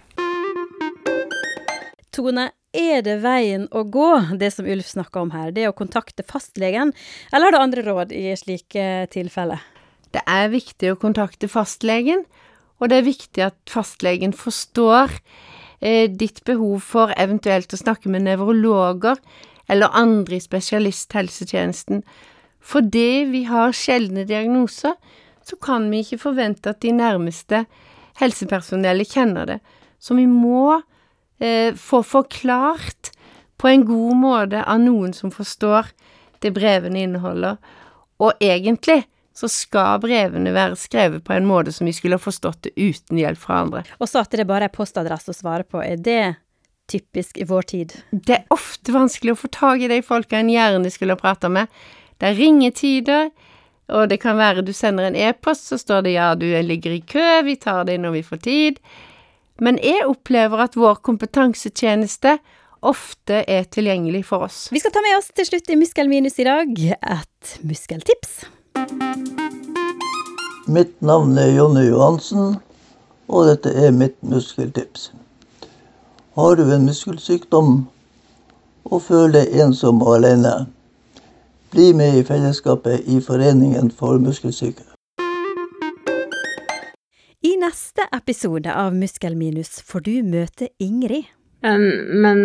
Tone, 2.12 2.50
er 2.72 3.04
det 3.04 3.18
veien 3.20 3.66
å 3.72 3.84
gå, 3.88 4.08
det 4.40 4.48
som 4.54 4.68
Ulf 4.68 4.88
snakka 4.88 5.20
om 5.20 5.32
her, 5.32 5.52
det 5.52 5.68
å 5.68 5.76
kontakte 5.76 6.24
fastlegen, 6.24 6.92
eller 7.32 7.48
har 7.48 7.52
du 7.52 7.60
andre 7.60 7.84
råd 7.84 8.16
i 8.16 8.32
slike 8.36 9.10
tilfeller? 9.12 9.60
Det 10.12 10.22
er 10.28 10.52
viktig 10.52 10.92
å 10.92 11.00
kontakte 11.00 11.48
fastlegen, 11.48 12.26
og 12.80 12.90
det 12.90 12.98
er 12.98 13.06
viktig 13.06 13.44
at 13.46 13.56
fastlegen 13.70 14.34
forstår 14.36 15.14
eh, 15.80 16.10
ditt 16.10 16.42
behov 16.48 16.82
for 16.84 17.14
eventuelt 17.16 17.72
å 17.72 17.80
snakke 17.80 18.10
med 18.12 18.26
nevrologer 18.26 19.20
eller 19.70 19.94
andre 19.96 20.36
i 20.36 20.42
spesialisthelsetjenesten. 20.42 22.02
Fordi 22.62 23.24
vi 23.30 23.44
har 23.48 23.74
sjeldne 23.74 24.26
diagnoser, 24.28 24.94
så 25.42 25.58
kan 25.62 25.88
vi 25.90 26.02
ikke 26.02 26.20
forvente 26.22 26.70
at 26.70 26.82
de 26.82 26.92
nærmeste 26.94 27.64
helsepersonellet 28.20 29.14
kjenner 29.14 29.48
det. 29.48 29.58
Så 29.98 30.14
vi 30.18 30.26
må 30.30 30.82
eh, 31.40 31.74
få 31.74 32.02
forklart 32.06 33.12
på 33.58 33.70
en 33.70 33.86
god 33.86 34.18
måte 34.18 34.62
av 34.66 34.82
noen 34.82 35.14
som 35.14 35.32
forstår 35.34 35.90
det 36.42 36.52
brevene 36.54 37.06
inneholder. 37.06 37.58
Og 38.22 38.38
egentlig 38.42 39.04
så 39.34 39.48
skal 39.48 40.00
brevene 40.02 40.52
være 40.54 40.76
skrevet 40.80 41.24
på 41.24 41.34
en 41.34 41.48
måte 41.48 41.72
som 41.72 41.88
vi 41.88 41.94
skulle 41.96 42.18
ha 42.18 42.22
forstått 42.22 42.68
det 42.68 42.72
uten 42.76 43.20
hjelp 43.20 43.40
fra 43.40 43.62
andre. 43.64 43.84
Og 43.98 44.10
så 44.10 44.22
at 44.22 44.34
det 44.36 44.48
bare 44.48 44.68
er 44.68 44.74
postadresse 44.74 45.32
å 45.32 45.36
svare 45.36 45.64
på, 45.64 45.80
er 45.82 46.00
det 46.00 46.34
typisk 46.92 47.38
i 47.40 47.46
vår 47.48 47.68
tid? 47.70 47.94
Det 48.12 48.36
er 48.36 48.52
ofte 48.52 48.92
vanskelig 48.92 49.34
å 49.34 49.40
få 49.44 49.52
tak 49.52 49.84
i 49.84 49.90
de 49.90 50.02
folka 50.04 50.38
en 50.38 50.52
gjerne 50.52 50.92
skulle 50.92 51.16
ha 51.16 51.20
prata 51.20 51.48
med. 51.52 51.72
Det 52.20 52.28
er 52.28 52.38
ringetider, 52.38 53.30
og 53.92 54.08
det 54.12 54.20
kan 54.22 54.38
være 54.38 54.64
du 54.64 54.72
sender 54.76 55.08
en 55.08 55.18
e-post, 55.18 55.70
så 55.70 55.78
står 55.80 56.04
det 56.06 56.16
ja, 56.16 56.32
du 56.38 56.46
ligger 56.46 56.94
i 56.94 57.00
kø, 57.00 57.42
vi 57.46 57.56
tar 57.60 57.86
det 57.88 57.98
når 58.00 58.18
vi 58.18 58.26
får 58.26 58.42
tid. 58.44 58.82
Men 59.62 59.78
jeg 59.82 60.06
opplever 60.08 60.64
at 60.64 60.76
vår 60.78 61.00
kompetansetjeneste 61.06 62.38
ofte 62.82 63.44
er 63.46 63.68
tilgjengelig 63.70 64.24
for 64.26 64.48
oss. 64.48 64.64
Vi 64.74 64.80
skal 64.82 64.94
ta 64.94 65.02
med 65.04 65.18
oss 65.20 65.30
til 65.36 65.46
slutt 65.46 65.70
i 65.70 65.78
Muskelminus 65.78 66.40
i 66.42 66.48
dag 66.48 66.82
et 66.90 67.54
muskeltips. 67.62 68.42
Mitt 70.72 71.02
navn 71.02 71.38
er 71.38 71.50
Jonny 71.56 71.88
Johansen, 71.88 72.54
og 73.28 73.48
dette 73.48 73.72
er 73.76 73.90
mitt 73.92 74.16
muskeltips. 74.22 75.10
Har 76.34 76.54
du 76.56 76.62
en 76.72 76.86
muskelsykdom 76.86 77.74
og 78.84 79.02
føler 79.02 79.34
deg 79.36 79.58
ensom 79.64 80.00
og 80.04 80.14
alene, 80.16 80.54
bli 81.72 81.90
med 81.96 82.18
i 82.20 82.24
fellesskapet 82.24 83.04
i 83.08 83.20
Foreningen 83.20 83.90
for 83.90 84.20
muskelsyke. 84.20 84.84
I 87.42 87.52
neste 87.58 88.06
episode 88.14 88.72
av 88.72 88.94
Muskelminus 88.94 89.80
får 89.86 90.04
du 90.06 90.12
møte 90.22 90.68
Ingrid. 90.78 91.30
Men, 91.62 91.88
men 92.22 92.42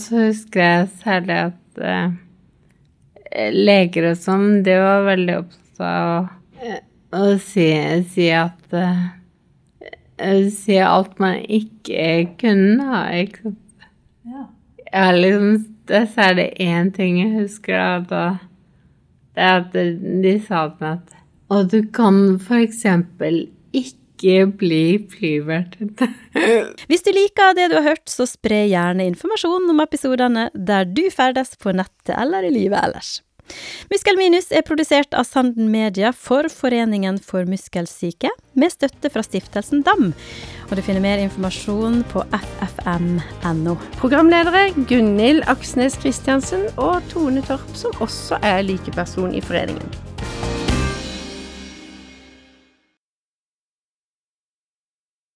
så 0.00 0.28
husker 0.28 0.62
jeg 0.62 0.88
særlig 1.02 1.38
at 1.48 1.82
uh, 1.82 2.16
leger 3.52 4.10
og 4.12 4.18
sånn, 4.20 4.62
det 4.66 4.78
var 4.80 5.06
veldig 5.08 5.36
opptatt 5.42 5.84
av 5.84 6.10
å, 6.10 6.74
å 7.18 7.24
si, 7.42 7.68
si, 8.12 8.28
at 8.34 8.74
uh, 8.74 9.06
Si 10.50 10.74
alt 10.82 11.20
man 11.22 11.36
ikke 11.46 12.34
kunne, 12.40 12.82
da, 12.82 13.04
ikke 13.20 13.44
sant. 13.44 13.84
Ja. 14.26 14.46
ja 14.90 15.04
liksom, 15.14 15.52
det, 15.86 16.00
så 16.10 16.24
er 16.24 16.34
det 16.40 16.46
én 16.64 16.90
ting 16.96 17.20
jeg 17.20 17.36
husker, 17.36 18.02
da. 18.10 18.24
Det 19.38 19.44
er 19.46 19.60
at 19.60 19.76
de 20.24 20.32
sa 20.42 20.64
til 20.72 20.82
meg 20.82 20.96
at 20.96 21.14
Og 21.54 21.70
du 21.70 21.78
kan 21.94 22.18
for 22.42 22.58
eksempel 22.58 23.44
ikke 24.18 24.48
bli 24.60 24.82
flyvertinne. 25.12 26.10
Hvis 26.90 27.06
du 27.06 27.12
liker 27.14 27.54
det 27.56 27.70
du 27.70 27.78
har 27.78 27.94
hørt, 27.94 28.08
så 28.10 28.26
spre 28.28 28.66
gjerne 28.66 29.06
informasjon 29.12 29.70
om 29.70 29.86
episodene 29.86 30.48
der 30.54 30.84
du 30.90 31.06
ferdes 31.14 31.54
på 31.60 31.72
nettet 31.76 32.16
eller 32.18 32.44
i 32.44 32.52
livet 32.52 32.82
ellers. 32.82 33.18
Muskelminus 33.88 34.50
er 34.52 34.64
produsert 34.66 35.14
av 35.16 35.24
Sanden 35.24 35.70
Media 35.72 36.10
for 36.12 36.50
Foreningen 36.52 37.16
for 37.24 37.48
muskelsyke, 37.48 38.30
med 38.58 38.74
støtte 38.74 39.10
fra 39.12 39.22
stiftelsen 39.24 39.84
DAM. 39.86 40.10
Og 40.68 40.74
du 40.76 40.82
finner 40.84 41.04
mer 41.04 41.22
informasjon 41.22 42.02
på 42.12 42.24
ffm.no. 42.34 43.78
Programledere 44.02 44.68
Gunhild 44.90 45.46
Aksnes 45.48 45.96
Kristiansen 46.02 46.68
og 46.76 47.00
Tone 47.12 47.44
Torp, 47.48 47.72
som 47.78 47.96
også 48.04 48.42
er 48.44 48.60
likeperson 48.68 49.32
i 49.32 49.44
foreningen. 49.44 50.07